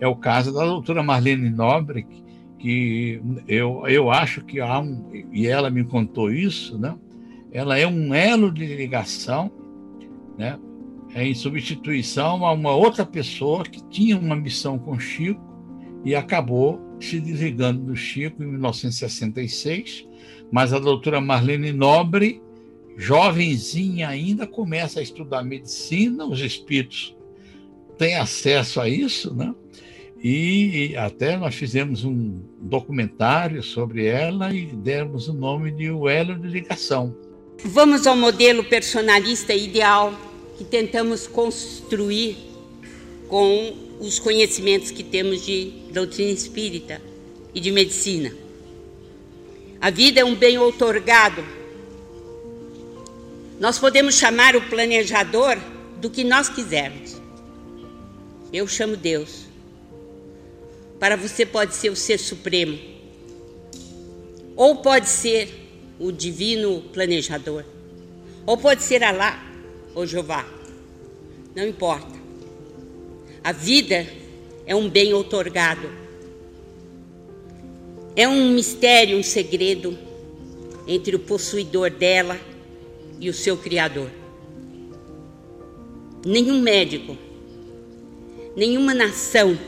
É 0.00 0.06
o 0.06 0.16
caso 0.16 0.52
da 0.52 0.64
doutora 0.64 1.02
Marlene 1.02 1.50
Nobre, 1.50 2.06
que 2.58 3.20
eu, 3.46 3.86
eu 3.86 4.10
acho 4.10 4.44
que 4.44 4.60
há 4.60 4.78
um, 4.78 5.10
e 5.32 5.46
ela 5.46 5.70
me 5.70 5.84
contou 5.84 6.32
isso, 6.32 6.78
né? 6.78 6.96
ela 7.52 7.78
é 7.78 7.86
um 7.86 8.14
elo 8.14 8.50
de 8.50 8.64
ligação, 8.64 9.52
né? 10.38 10.58
Em 11.14 11.34
substituição 11.34 12.44
a 12.46 12.52
uma 12.52 12.74
outra 12.74 13.04
pessoa 13.04 13.64
que 13.64 13.82
tinha 13.88 14.18
uma 14.18 14.34
missão 14.34 14.78
com 14.78 14.98
Chico 14.98 15.40
e 16.04 16.14
acabou 16.14 16.80
se 17.00 17.20
desligando 17.20 17.82
do 17.82 17.96
Chico 17.96 18.42
em 18.42 18.46
1966, 18.46 20.06
mas 20.50 20.72
a 20.72 20.78
doutora 20.78 21.20
Marlene 21.20 21.72
Nobre, 21.72 22.40
jovenzinha 22.96 24.08
ainda, 24.08 24.46
começa 24.46 25.00
a 25.00 25.02
estudar 25.02 25.42
medicina, 25.42 26.24
os 26.24 26.40
espíritos 26.40 27.14
têm 27.98 28.16
acesso 28.16 28.80
a 28.80 28.88
isso, 28.88 29.34
né? 29.34 29.54
E 30.24 30.94
até 30.96 31.36
nós 31.36 31.54
fizemos 31.54 32.04
um 32.04 32.40
documentário 32.60 33.60
sobre 33.62 34.06
ela 34.06 34.54
e 34.54 34.66
demos 34.66 35.28
o 35.28 35.34
nome 35.34 35.72
de 35.72 35.90
O 35.90 36.08
Elo 36.08 36.38
de 36.38 36.46
Ligação. 36.46 37.14
Vamos 37.64 38.06
ao 38.06 38.16
modelo 38.16 38.62
personalista 38.62 39.52
ideal 39.52 40.12
tentamos 40.64 41.26
construir 41.26 42.36
com 43.28 43.74
os 44.00 44.18
conhecimentos 44.18 44.90
que 44.90 45.02
temos 45.02 45.44
de 45.44 45.72
doutrina 45.90 46.30
espírita 46.30 47.00
e 47.54 47.60
de 47.60 47.70
medicina. 47.70 48.34
A 49.80 49.90
vida 49.90 50.20
é 50.20 50.24
um 50.24 50.34
bem 50.34 50.58
outorgado. 50.58 51.44
Nós 53.58 53.78
podemos 53.78 54.16
chamar 54.16 54.54
o 54.56 54.62
planejador 54.62 55.56
do 56.00 56.10
que 56.10 56.24
nós 56.24 56.48
quisermos. 56.48 57.20
Eu 58.52 58.66
chamo 58.68 58.96
Deus. 58.96 59.46
Para 61.00 61.16
você 61.16 61.46
pode 61.46 61.74
ser 61.74 61.90
o 61.90 61.96
ser 61.96 62.18
supremo. 62.18 62.78
Ou 64.54 64.76
pode 64.76 65.08
ser 65.08 65.48
o 65.98 66.12
divino 66.12 66.82
planejador. 66.92 67.64
Ou 68.44 68.58
pode 68.58 68.82
ser 68.82 69.02
Alá 69.02 69.51
ou 69.94 70.06
Jeová. 70.06 70.46
Não 71.54 71.66
importa. 71.66 72.20
A 73.44 73.52
vida 73.52 74.06
é 74.66 74.74
um 74.74 74.88
bem 74.88 75.12
outorgado. 75.12 75.88
É 78.14 78.28
um 78.28 78.50
mistério, 78.50 79.18
um 79.18 79.22
segredo 79.22 79.98
entre 80.86 81.16
o 81.16 81.18
possuidor 81.18 81.90
dela 81.90 82.38
e 83.20 83.28
o 83.28 83.34
seu 83.34 83.56
Criador. 83.56 84.10
Nenhum 86.24 86.60
médico, 86.60 87.16
nenhuma 88.56 88.94
nação, 88.94 89.58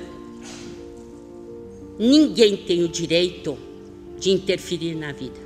ninguém 1.99 2.57
tem 2.57 2.85
o 2.85 2.89
direito 2.89 3.59
de 4.19 4.31
interferir 4.31 4.95
na 4.95 5.13
vida. 5.13 5.41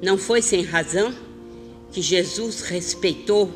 Não 0.00 0.16
foi 0.16 0.40
sem 0.40 0.62
razão 0.62 1.12
que 1.90 2.00
Jesus 2.00 2.62
respeitou 2.62 3.50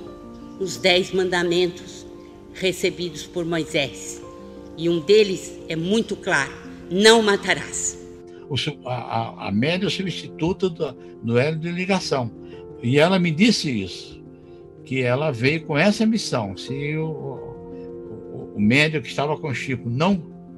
os 0.61 0.77
dez 0.77 1.13
mandamentos 1.13 2.07
recebidos 2.55 3.25
por 3.25 3.45
Moisés. 3.45 4.23
E 4.77 4.89
um 4.89 5.01
deles 5.01 5.59
é 5.69 5.77
muito 5.77 6.17
claro: 6.17 6.53
não 6.91 7.23
matarás. 7.23 7.99
O, 8.49 8.57
a, 8.89 9.49
a 9.49 9.53
média 9.53 9.87
é 9.87 9.89
o 9.89 9.91
substituto 9.91 10.69
do, 10.69 10.93
do 11.23 11.39
hélio 11.39 11.59
de 11.59 11.71
ligação. 11.71 12.31
E 12.83 12.99
ela 12.99 13.19
me 13.19 13.31
disse 13.31 13.71
isso, 13.71 14.23
que 14.85 15.03
ela 15.03 15.31
veio 15.31 15.65
com 15.65 15.79
essa 15.79 16.05
missão. 16.05 16.57
Se 16.57 16.97
o, 16.97 17.07
o, 17.07 18.53
o 18.57 18.61
médio 18.61 19.01
que 19.01 19.09
estava 19.09 19.37
com 19.37 19.53
Chico 19.55 19.89
não 19.89 20.17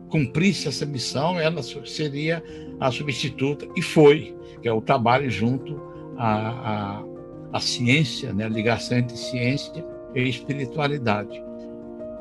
cumprisse 0.08 0.68
essa 0.68 0.84
missão, 0.84 1.38
ela 1.38 1.62
seria 1.62 2.42
a 2.80 2.90
substituta, 2.90 3.66
e 3.76 3.82
foi 3.82 4.34
que 4.60 4.68
é 4.68 4.72
o 4.72 4.80
trabalho 4.80 5.30
junto 5.30 5.80
à, 6.16 6.98
à, 6.98 7.04
à 7.52 7.60
ciência, 7.60 8.32
né? 8.32 8.44
a 8.44 8.48
ligação 8.48 8.98
entre 8.98 9.16
ciência 9.16 9.84
e 10.14 10.28
espiritualidade. 10.28 11.42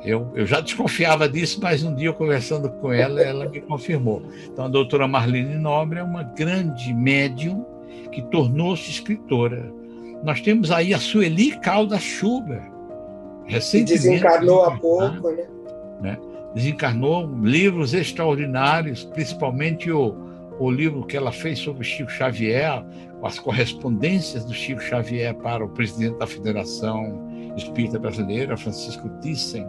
Eu, 0.03 0.31
eu 0.35 0.45
já 0.45 0.61
desconfiava 0.61 1.27
disso, 1.27 1.59
mas 1.61 1.83
um 1.83 1.93
dia, 1.95 2.13
conversando 2.13 2.69
com 2.69 2.93
ela, 2.93 3.19
ela 3.21 3.49
me 3.49 3.59
confirmou. 3.59 4.21
Então, 4.45 4.65
a 4.65 4.67
doutora 4.67 5.07
Marlene 5.07 5.55
Nobre 5.55 5.97
é 5.97 6.03
uma 6.03 6.21
grande 6.21 6.93
médium 6.93 7.65
que 8.11 8.21
tornou-se 8.21 8.89
escritora. 8.89 9.73
Nós 10.23 10.41
temos 10.41 10.71
aí 10.71 10.93
a 10.93 10.99
Sueli 10.99 11.57
Calda 11.59 11.97
Schubert, 11.97 12.71
recentemente. 13.45 14.03
Que 14.03 14.09
desencarnou 14.09 14.63
há 14.63 14.77
pouco, 14.77 15.31
né? 15.31 15.47
né? 16.01 16.17
Desencarnou 16.53 17.27
livros 17.41 17.93
extraordinários, 17.93 19.03
principalmente 19.05 19.91
o, 19.91 20.15
o 20.59 20.71
livro 20.71 21.05
que 21.05 21.17
ela 21.17 21.31
fez 21.31 21.59
sobre 21.59 21.83
Chico 21.83 22.11
Xavier, 22.11 22.83
as 23.23 23.39
correspondências 23.39 24.45
do 24.45 24.53
Chico 24.53 24.81
Xavier 24.81 25.33
para 25.35 25.65
o 25.65 25.69
presidente 25.69 26.17
da 26.17 26.27
Federação 26.27 27.27
Espírita 27.57 27.97
Brasileira, 27.97 28.55
Francisco 28.55 29.09
Thyssen, 29.21 29.65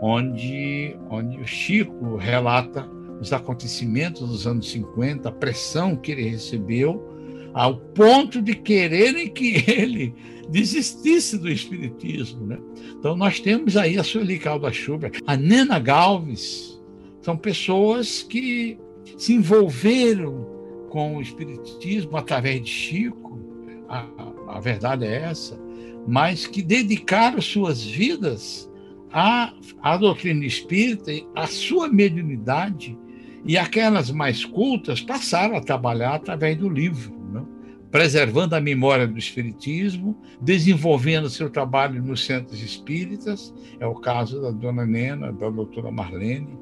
onde, 0.00 0.96
onde 1.10 1.38
o 1.38 1.46
Chico 1.46 2.16
relata 2.16 2.86
os 3.20 3.32
acontecimentos 3.32 4.28
dos 4.28 4.46
anos 4.46 4.70
50, 4.70 5.28
a 5.28 5.32
pressão 5.32 5.96
que 5.96 6.12
ele 6.12 6.28
recebeu, 6.28 7.08
ao 7.54 7.76
ponto 7.76 8.42
de 8.42 8.54
quererem 8.54 9.28
que 9.28 9.64
ele 9.70 10.14
desistisse 10.48 11.38
do 11.38 11.50
espiritismo. 11.50 12.46
Né? 12.46 12.58
Então, 12.98 13.16
nós 13.16 13.40
temos 13.40 13.76
aí 13.76 13.98
a 13.98 14.02
Sueli 14.02 14.38
Calda 14.38 14.72
Schubert, 14.72 15.20
a 15.26 15.36
Nena 15.36 15.78
Galves, 15.78 16.80
são 17.20 17.36
pessoas 17.36 18.22
que 18.22 18.76
se 19.16 19.32
envolveram 19.32 20.46
com 20.90 21.16
o 21.16 21.22
Espiritismo 21.22 22.16
através 22.16 22.62
de 22.62 22.70
Chico, 22.70 23.40
a, 23.88 24.06
a 24.48 24.60
verdade 24.60 25.04
é 25.04 25.22
essa, 25.22 25.58
mas 26.06 26.46
que 26.46 26.62
dedicaram 26.62 27.40
suas 27.40 27.82
vidas 27.82 28.70
à, 29.12 29.52
à 29.82 29.96
doutrina 29.96 30.44
espírita, 30.44 31.10
à 31.34 31.46
sua 31.46 31.88
mediunidade, 31.88 32.98
e 33.44 33.58
aquelas 33.58 34.10
mais 34.10 34.44
cultas 34.44 35.00
passaram 35.00 35.56
a 35.56 35.60
trabalhar 35.60 36.14
através 36.14 36.56
do 36.56 36.68
livro, 36.68 37.12
né? 37.32 37.44
preservando 37.90 38.54
a 38.54 38.60
memória 38.60 39.06
do 39.06 39.18
Espiritismo, 39.18 40.16
desenvolvendo 40.40 41.28
seu 41.28 41.50
trabalho 41.50 42.02
nos 42.02 42.24
centros 42.24 42.62
espíritas, 42.62 43.52
é 43.80 43.86
o 43.86 43.94
caso 43.94 44.40
da 44.40 44.50
dona 44.50 44.86
Nena, 44.86 45.32
da 45.32 45.50
doutora 45.50 45.90
Marlene, 45.90 46.56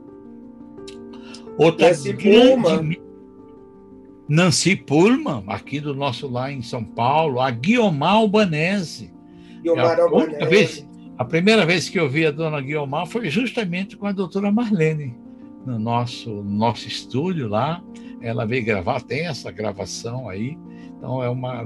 Outra 1.59 1.89
Nancy. 1.89 2.15
Pullman. 2.15 2.97
Nancy 4.29 4.77
Pullman, 4.77 5.43
aqui 5.49 5.81
do 5.81 5.95
nosso 5.95 6.29
lá 6.29 6.53
em 6.53 6.63
São 6.63 6.85
Paulo, 6.85 7.41
a 7.41 7.51
Guiomar 7.51 8.15
Albanese. 8.15 9.13
Guiomar 9.63 9.99
a 9.99 10.05
Albanese. 10.05 10.47
Vez, 10.47 10.89
a 11.19 11.25
primeira 11.25 11.67
vez 11.67 11.89
que 11.89 11.99
eu 11.99 12.09
vi 12.09 12.25
a 12.25 12.31
dona 12.31 12.61
Guiomar 12.61 13.07
foi 13.07 13.29
justamente 13.29 13.97
com 13.97 14.07
a 14.07 14.13
doutora 14.13 14.51
Marlene, 14.51 15.15
no 15.67 15.79
nosso, 15.79 16.31
no 16.31 16.45
nosso 16.45 16.87
estúdio 16.89 17.49
lá. 17.49 17.83
Ela 18.23 18.47
veio 18.47 18.65
gravar, 18.65 19.01
tem 19.01 19.27
essa 19.27 19.51
gravação 19.51 20.29
aí. 20.29 20.57
Então, 20.97 21.23
é 21.23 21.29
uma, 21.31 21.63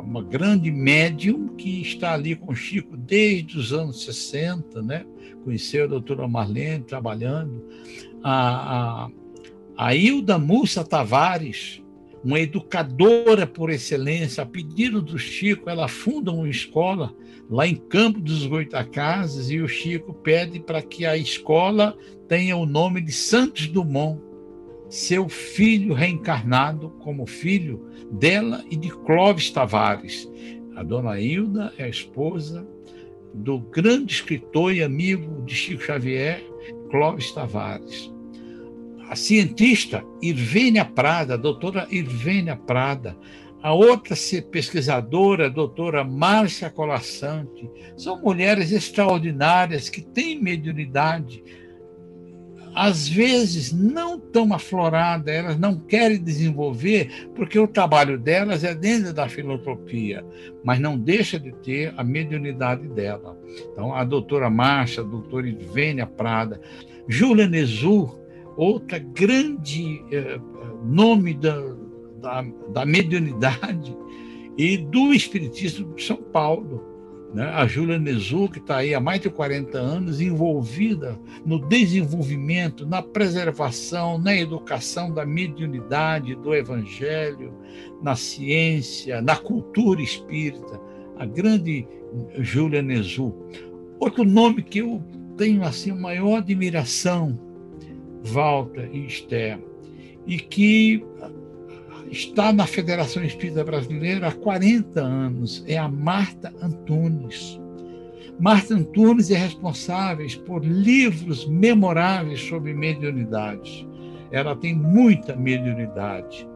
uma 0.00 0.22
grande 0.22 0.70
médium 0.70 1.48
que 1.56 1.82
está 1.82 2.14
ali 2.14 2.36
com 2.36 2.52
o 2.52 2.54
Chico 2.54 2.96
desde 2.96 3.58
os 3.58 3.72
anos 3.72 4.04
60, 4.04 4.80
né? 4.80 5.04
Conheceu 5.44 5.84
a 5.84 5.88
doutora 5.88 6.28
Marlene 6.28 6.84
trabalhando. 6.84 7.64
A, 8.22 9.06
a, 9.06 9.10
a 9.76 9.94
Hilda 9.94 10.38
Mussa 10.38 10.84
Tavares, 10.84 11.82
uma 12.22 12.38
educadora 12.38 13.46
por 13.46 13.70
excelência, 13.70 14.42
a 14.42 14.46
pedido 14.46 15.00
do 15.00 15.18
Chico, 15.18 15.70
ela 15.70 15.88
funda 15.88 16.30
uma 16.30 16.48
escola 16.48 17.14
lá 17.48 17.66
em 17.66 17.74
Campo 17.74 18.20
dos 18.20 18.46
Goitacazes 18.46 19.50
e 19.50 19.60
o 19.60 19.68
Chico 19.68 20.12
pede 20.12 20.60
para 20.60 20.82
que 20.82 21.06
a 21.06 21.16
escola 21.16 21.96
tenha 22.28 22.56
o 22.56 22.66
nome 22.66 23.00
de 23.00 23.12
Santos 23.12 23.66
Dumont, 23.66 24.20
seu 24.88 25.28
filho 25.28 25.94
reencarnado 25.94 26.90
como 27.00 27.26
filho 27.26 27.86
dela 28.12 28.64
e 28.70 28.76
de 28.76 28.90
Clóvis 28.90 29.50
Tavares. 29.50 30.30
A 30.76 30.82
dona 30.82 31.18
Hilda 31.20 31.72
é 31.78 31.84
a 31.84 31.88
esposa 31.88 32.66
do 33.32 33.58
grande 33.58 34.14
escritor 34.14 34.74
e 34.74 34.82
amigo 34.82 35.42
de 35.42 35.54
Chico 35.54 35.82
Xavier, 35.82 36.42
Clóvis 36.90 37.32
Tavares. 37.32 38.12
A 39.08 39.16
cientista 39.16 40.04
Irvênia 40.22 40.84
Prada, 40.84 41.34
a 41.34 41.36
doutora 41.36 41.86
Irvênia 41.90 42.56
Prada, 42.56 43.16
a 43.62 43.72
outra 43.72 44.14
pesquisadora, 44.50 45.46
a 45.46 45.50
doutora 45.50 46.02
Márcia 46.04 46.70
Colassante, 46.70 47.70
são 47.96 48.20
mulheres 48.22 48.72
extraordinárias 48.72 49.88
que 49.88 50.00
têm 50.00 50.40
mediunidade, 50.40 51.42
às 52.80 53.06
vezes 53.06 53.74
não 53.74 54.18
tão 54.18 54.54
aflorada, 54.54 55.30
elas 55.30 55.58
não 55.58 55.78
querem 55.78 56.16
desenvolver, 56.16 57.28
porque 57.34 57.58
o 57.58 57.68
trabalho 57.68 58.18
delas 58.18 58.64
é 58.64 58.74
dentro 58.74 59.12
da 59.12 59.28
filantropia, 59.28 60.24
mas 60.64 60.80
não 60.80 60.96
deixa 60.96 61.38
de 61.38 61.52
ter 61.56 61.92
a 61.98 62.02
mediunidade 62.02 62.88
dela. 62.88 63.38
Então, 63.70 63.94
a 63.94 64.02
doutora 64.02 64.48
Márcia, 64.48 65.02
a 65.02 65.06
doutora 65.06 65.46
Irvênia 65.46 66.06
Prada, 66.06 66.58
Júlia 67.06 67.46
Nezu, 67.46 68.18
outra 68.56 68.98
grande 68.98 70.02
eh, 70.10 70.40
nome 70.82 71.34
da, 71.34 71.60
da, 72.18 72.46
da 72.72 72.86
mediunidade 72.86 73.94
e 74.56 74.78
do 74.78 75.12
Espiritismo 75.12 75.94
de 75.94 76.02
São 76.02 76.16
Paulo. 76.16 76.89
Né? 77.32 77.44
A 77.44 77.66
Júlia 77.66 77.98
Nezu, 77.98 78.48
que 78.48 78.58
está 78.58 78.78
aí 78.78 78.94
há 78.94 79.00
mais 79.00 79.20
de 79.20 79.30
40 79.30 79.78
anos, 79.78 80.20
envolvida 80.20 81.18
no 81.44 81.60
desenvolvimento, 81.68 82.86
na 82.86 83.02
preservação, 83.02 84.18
na 84.18 84.34
educação 84.34 85.12
da 85.12 85.24
mediunidade, 85.24 86.34
do 86.34 86.54
evangelho, 86.54 87.54
na 88.02 88.16
ciência, 88.16 89.22
na 89.22 89.36
cultura 89.36 90.02
espírita. 90.02 90.80
A 91.16 91.26
grande 91.26 91.86
Júlia 92.38 92.82
Nezu. 92.82 93.34
Outro 94.00 94.24
nome 94.24 94.62
que 94.62 94.78
eu 94.78 95.02
tenho 95.36 95.62
assim 95.62 95.92
maior 95.92 96.38
admiração, 96.38 97.38
Walter 98.24 98.90
e 98.92 99.06
Esther, 99.06 99.58
e 100.26 100.38
que 100.38 101.04
está 102.10 102.52
na 102.52 102.66
Federação 102.66 103.22
Espírita 103.22 103.64
Brasileira 103.64 104.28
há 104.28 104.32
40 104.32 105.00
anos, 105.00 105.64
é 105.66 105.76
a 105.76 105.88
Marta 105.88 106.52
Antunes. 106.60 107.60
Marta 108.38 108.74
Antunes 108.74 109.30
é 109.30 109.36
responsável 109.36 110.26
por 110.46 110.64
livros 110.64 111.46
memoráveis 111.46 112.40
sobre 112.40 112.72
mediunidade. 112.72 113.86
Ela 114.32 114.56
tem 114.56 114.74
muita 114.74 115.36
mediunidade. 115.36 116.48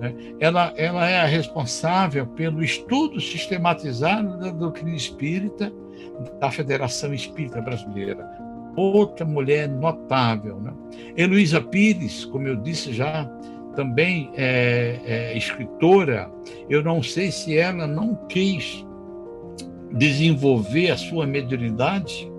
Né? 0.00 0.14
Ela, 0.40 0.72
ela 0.76 1.08
é 1.08 1.20
a 1.20 1.26
responsável 1.26 2.26
pelo 2.28 2.62
estudo 2.62 3.20
sistematizado 3.20 4.38
da 4.38 4.50
doutrina 4.50 4.94
espírita 4.94 5.72
da 6.40 6.50
Federação 6.50 7.12
Espírita 7.12 7.60
Brasileira. 7.60 8.28
Outra 8.76 9.26
mulher 9.26 9.68
notável. 9.68 10.60
Né? 10.60 10.72
Heloísa 11.16 11.60
Pires, 11.60 12.24
como 12.24 12.46
eu 12.46 12.56
disse 12.56 12.92
já, 12.92 13.28
também 13.74 14.30
é, 14.36 15.00
é 15.04 15.36
escritora, 15.36 16.30
eu 16.68 16.82
não 16.82 17.02
sei 17.02 17.30
se 17.30 17.56
ela 17.56 17.86
não 17.86 18.14
quis 18.28 18.84
desenvolver 19.92 20.90
a 20.90 20.96
sua 20.96 21.26
mediunidade, 21.26 22.30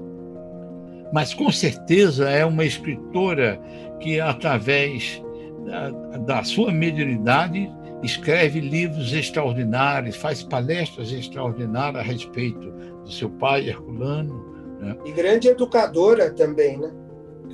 mas 1.13 1.33
com 1.33 1.51
certeza 1.51 2.29
é 2.29 2.43
uma 2.43 2.65
escritora 2.65 3.59
que, 3.99 4.19
através 4.19 5.21
da, 5.65 5.89
da 6.17 6.43
sua 6.43 6.71
mediunidade, 6.71 7.71
escreve 8.01 8.59
livros 8.59 9.13
extraordinários, 9.13 10.15
faz 10.15 10.43
palestras 10.43 11.11
extraordinárias 11.11 12.03
a 12.03 12.03
respeito 12.03 12.71
do 13.03 13.11
seu 13.11 13.29
pai, 13.29 13.69
Herculano. 13.69 14.53
Né? 14.79 14.97
E 15.05 15.11
grande 15.11 15.47
educadora 15.47 16.31
também, 16.31 16.77
né? 16.77 16.91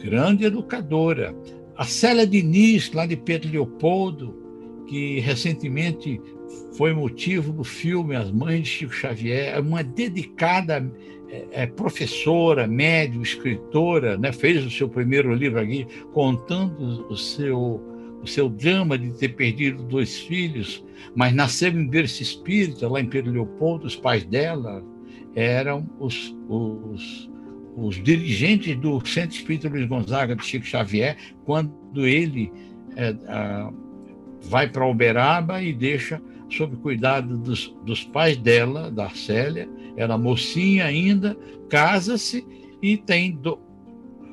Grande 0.04 0.46
educadora. 0.46 1.36
A 1.80 1.86
Célia 1.86 2.28
Diniz, 2.28 2.92
lá 2.92 3.06
de 3.06 3.15
Pedro 3.15 3.50
Leopoldo, 3.50 4.36
que 4.86 5.22
recentemente 5.22 6.20
foi 6.76 6.92
motivo 6.94 7.54
do 7.54 7.63
filme 7.63 8.18
As 8.18 8.30
Mães 8.30 8.63
de 8.63 8.70
Chico 8.70 8.94
Xavier, 8.94 9.56
é 9.56 9.60
uma 9.62 9.82
dedicada 9.82 10.92
é, 11.30 11.46
é, 11.52 11.65
professora, 11.68 12.68
médium, 12.68 13.22
escritora, 13.22 14.18
né? 14.18 14.34
fez 14.34 14.65
o 14.65 14.70
seu 14.70 14.89
primeiro 14.89 15.34
livro 15.34 15.58
aqui, 15.58 15.88
contando 16.12 17.08
o 17.10 17.15
seu, 17.15 17.82
o 18.22 18.28
seu 18.28 18.50
drama 18.50 18.98
de 18.98 19.18
ter 19.18 19.30
perdido 19.30 19.82
dois 19.84 20.20
filhos, 20.20 20.84
mas 21.15 21.34
nasceu 21.34 21.70
em 21.70 21.88
berço 21.88 22.22
espírita, 22.22 22.89
lá 22.89 23.00
em 23.00 23.08
Pedro 23.08 23.32
Leopoldo, 23.32 23.88
os 23.88 23.96
pais 23.96 24.26
dela 24.26 24.84
eram 25.34 25.89
os, 25.98 26.36
os 26.50 27.30
os 27.86 28.02
dirigentes 28.02 28.76
do 28.78 29.06
Centro 29.06 29.36
Espírita 29.38 29.70
Luiz 29.70 29.88
Gonzaga 29.88 30.36
de 30.36 30.46
Chico 30.46 30.65
Xavier, 30.65 31.18
quando 31.46 32.06
ele 32.06 32.52
é, 32.96 33.15
a, 33.28 33.72
vai 34.42 34.70
para 34.70 34.88
Uberaba 34.88 35.62
e 35.62 35.74
deixa 35.74 36.22
sob 36.50 36.76
cuidado 36.78 37.38
dos, 37.38 37.76
dos 37.86 38.04
pais 38.04 38.38
dela, 38.38 38.89
da 38.89 39.10
Célia, 39.10 39.70
ela 39.96 40.18
mocinha 40.18 40.86
ainda, 40.86 41.38
casa-se 41.70 42.46
e 42.82 42.98
tem 42.98 43.36
do, 43.36 43.60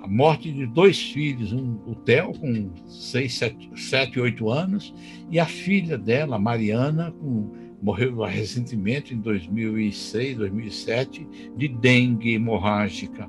a 0.03 0.09
morte 0.09 0.51
de 0.53 0.67
dois 0.67 1.01
filhos, 1.01 1.53
um, 1.53 1.79
o 1.87 1.95
Theo 1.95 2.33
com 2.33 2.71
seis, 2.87 3.35
sete, 3.35 3.71
sete, 3.75 4.21
oito 4.21 4.49
anos, 4.51 4.95
e 5.31 5.39
a 5.39 5.47
filha 5.47 5.99
dela, 5.99 6.39
Mariana, 6.39 7.13
com 7.13 7.51
morreu 7.83 8.23
recentemente 8.25 9.15
em 9.15 9.19
2006, 9.19 10.39
2007, 10.39 11.27
de 11.57 11.69
dengue 11.69 12.35
hemorrágica. 12.35 13.29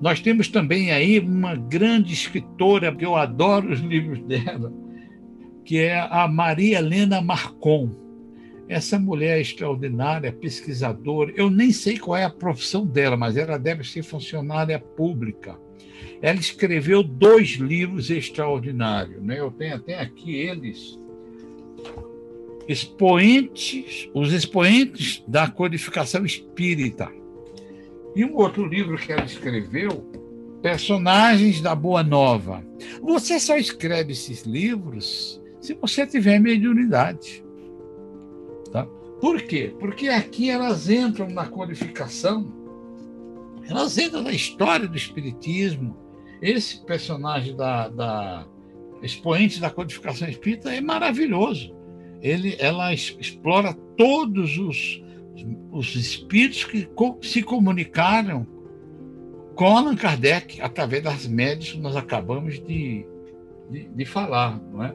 Nós 0.00 0.20
temos 0.20 0.48
também 0.48 0.90
aí 0.90 1.20
uma 1.20 1.54
grande 1.54 2.12
escritora, 2.12 2.94
que 2.94 3.04
eu 3.04 3.14
adoro 3.14 3.72
os 3.72 3.80
livros 3.80 4.20
dela, 4.24 4.72
que 5.64 5.78
é 5.78 6.00
a 6.00 6.26
Maria 6.26 6.78
Helena 6.78 7.20
Marcon. 7.20 8.00
Essa 8.68 8.98
mulher 8.98 9.40
extraordinária, 9.40 10.32
pesquisadora. 10.32 11.32
Eu 11.36 11.50
nem 11.50 11.72
sei 11.72 11.98
qual 11.98 12.16
é 12.16 12.24
a 12.24 12.30
profissão 12.30 12.86
dela, 12.86 13.16
mas 13.16 13.36
ela 13.36 13.58
deve 13.58 13.84
ser 13.84 14.02
funcionária 14.02 14.78
pública. 14.78 15.58
Ela 16.22 16.38
escreveu 16.38 17.02
dois 17.02 17.50
livros 17.56 18.10
extraordinários. 18.10 19.22
Né? 19.22 19.40
Eu 19.40 19.50
tenho 19.50 19.76
até 19.76 20.00
aqui 20.00 20.34
eles 20.36 20.98
expoentes, 22.68 24.08
os 24.14 24.32
expoentes 24.32 25.22
da 25.26 25.48
codificação 25.48 26.24
espírita. 26.24 27.10
E 28.14 28.24
um 28.24 28.36
outro 28.36 28.66
livro 28.66 28.96
que 28.96 29.12
ela 29.12 29.24
escreveu, 29.24 30.04
Personagens 30.62 31.60
da 31.60 31.74
Boa 31.74 32.02
Nova. 32.02 32.64
Você 33.02 33.40
só 33.40 33.56
escreve 33.56 34.12
esses 34.12 34.42
livros 34.42 35.42
se 35.60 35.74
você 35.74 36.06
tiver 36.06 36.38
mediunidade. 36.38 37.44
Tá? 38.70 38.86
Por 39.20 39.42
quê? 39.42 39.74
Porque 39.78 40.08
aqui 40.08 40.50
elas 40.50 40.88
entram 40.88 41.28
na 41.28 41.46
codificação, 41.46 42.52
elas 43.68 43.98
entram 43.98 44.22
na 44.22 44.32
história 44.32 44.86
do 44.86 44.96
Espiritismo. 44.96 45.96
Esse 46.40 46.84
personagem 46.84 47.56
da, 47.56 47.88
da 47.88 48.46
expoente 49.02 49.60
da 49.60 49.70
codificação 49.70 50.28
espírita 50.28 50.72
é 50.72 50.80
maravilhoso 50.80 51.81
ele, 52.22 52.56
ela 52.60 52.94
explora 52.94 53.74
todos 53.96 54.56
os, 54.56 55.02
os 55.72 55.96
espíritos 55.96 56.64
que 56.64 56.88
se 57.20 57.42
comunicaram 57.42 58.46
com 59.56 59.66
Allan 59.66 59.96
Kardec 59.96 60.62
através 60.62 61.02
das 61.02 61.26
médias 61.26 61.72
que 61.72 61.80
nós 61.80 61.96
acabamos 61.96 62.64
de, 62.64 63.04
de, 63.68 63.88
de 63.88 64.04
falar. 64.04 64.62
Não 64.72 64.84
é? 64.84 64.94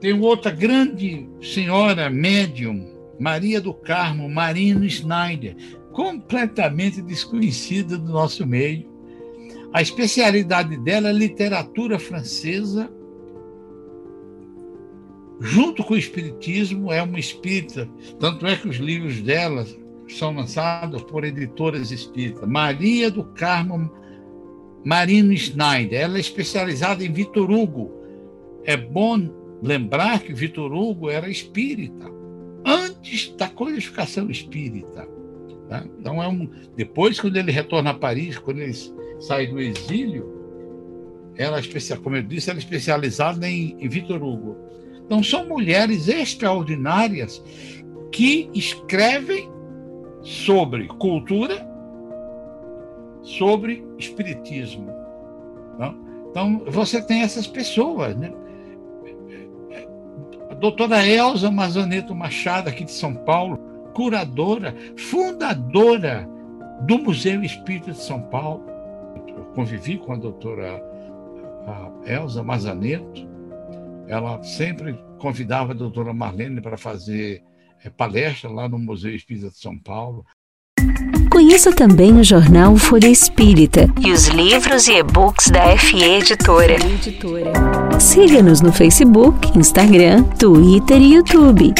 Tem 0.00 0.12
outra 0.20 0.50
grande 0.50 1.26
senhora 1.40 2.10
médium, 2.10 2.92
Maria 3.18 3.60
do 3.60 3.72
Carmo 3.72 4.28
Marino 4.28 4.88
Schneider, 4.88 5.56
completamente 5.92 7.00
desconhecida 7.00 7.96
do 7.96 8.12
nosso 8.12 8.46
meio. 8.46 8.90
A 9.72 9.80
especialidade 9.80 10.76
dela 10.76 11.08
é 11.08 11.12
literatura 11.12 11.98
francesa 11.98 12.92
junto 15.42 15.82
com 15.82 15.94
o 15.94 15.98
Espiritismo, 15.98 16.92
é 16.92 17.02
uma 17.02 17.18
espírita. 17.18 17.88
Tanto 18.18 18.46
é 18.46 18.56
que 18.56 18.68
os 18.68 18.76
livros 18.76 19.20
dela 19.20 19.66
são 20.08 20.34
lançados 20.34 21.02
por 21.02 21.24
editoras 21.24 21.90
espíritas. 21.90 22.48
Maria 22.48 23.10
do 23.10 23.24
Carmo 23.24 23.90
Marino 24.84 25.36
Schneider, 25.36 26.00
ela 26.00 26.16
é 26.16 26.20
especializada 26.20 27.04
em 27.04 27.12
Vitor 27.12 27.50
Hugo. 27.50 27.92
É 28.64 28.76
bom 28.76 29.58
lembrar 29.62 30.20
que 30.20 30.32
Vitor 30.32 30.72
Hugo 30.72 31.10
era 31.10 31.28
espírita, 31.28 32.06
antes 32.64 33.34
da 33.36 33.48
codificação 33.48 34.30
espírita. 34.30 35.08
Tá? 35.68 35.84
Então, 35.98 36.22
é 36.22 36.28
um, 36.28 36.48
depois, 36.76 37.18
quando 37.20 37.36
ele 37.36 37.50
retorna 37.50 37.90
a 37.90 37.94
Paris, 37.94 38.38
quando 38.38 38.60
ele 38.60 38.74
sai 39.20 39.46
do 39.46 39.60
exílio, 39.60 40.40
ela, 41.36 41.58
é 41.58 41.96
como 41.96 42.16
eu 42.16 42.22
disse, 42.22 42.50
ela 42.50 42.58
é 42.58 42.62
especializada 42.62 43.48
em, 43.48 43.76
em 43.78 43.88
Vitor 43.88 44.22
Hugo. 44.22 44.56
Então, 45.12 45.22
são 45.22 45.46
mulheres 45.46 46.08
extraordinárias 46.08 47.44
que 48.10 48.48
escrevem 48.54 49.46
sobre 50.22 50.88
cultura, 50.88 51.68
sobre 53.20 53.86
espiritismo. 53.98 54.86
Tá? 55.76 55.94
Então, 56.30 56.62
você 56.66 57.02
tem 57.02 57.20
essas 57.20 57.46
pessoas. 57.46 58.16
Né? 58.16 58.32
A 60.48 60.54
doutora 60.54 61.06
Elza 61.06 61.50
Mazaneto 61.50 62.14
Machado, 62.14 62.70
aqui 62.70 62.82
de 62.82 62.92
São 62.92 63.14
Paulo, 63.14 63.58
curadora, 63.92 64.74
fundadora 64.96 66.26
do 66.86 66.96
Museu 66.96 67.42
Espírita 67.42 67.92
de 67.92 67.98
São 67.98 68.22
Paulo. 68.22 68.64
Eu 69.28 69.44
convivi 69.54 69.98
com 69.98 70.14
a 70.14 70.16
doutora 70.16 70.82
Elza 72.06 72.42
Mazaneto, 72.42 73.30
ela 74.08 74.42
sempre 74.42 74.98
convidava 75.18 75.72
a 75.72 75.76
doutora 75.76 76.12
Marlene 76.12 76.60
para 76.60 76.76
fazer 76.76 77.42
é, 77.84 77.90
palestra 77.90 78.50
lá 78.50 78.68
no 78.68 78.78
Museu 78.78 79.14
Espírita 79.14 79.50
de 79.50 79.58
São 79.58 79.78
Paulo. 79.78 80.24
Conheça 81.30 81.74
também 81.74 82.18
o 82.18 82.24
jornal 82.24 82.76
Folha 82.76 83.08
Espírita 83.08 83.86
e 84.00 84.12
os 84.12 84.26
livros 84.28 84.86
e 84.86 84.98
e-books 84.98 85.48
da 85.50 85.76
FE 85.76 86.02
Editora. 86.02 86.76
Siga-nos 87.98 88.60
no 88.60 88.72
Facebook, 88.72 89.58
Instagram, 89.58 90.24
Twitter 90.38 91.00
e 91.00 91.14
YouTube. 91.14 91.74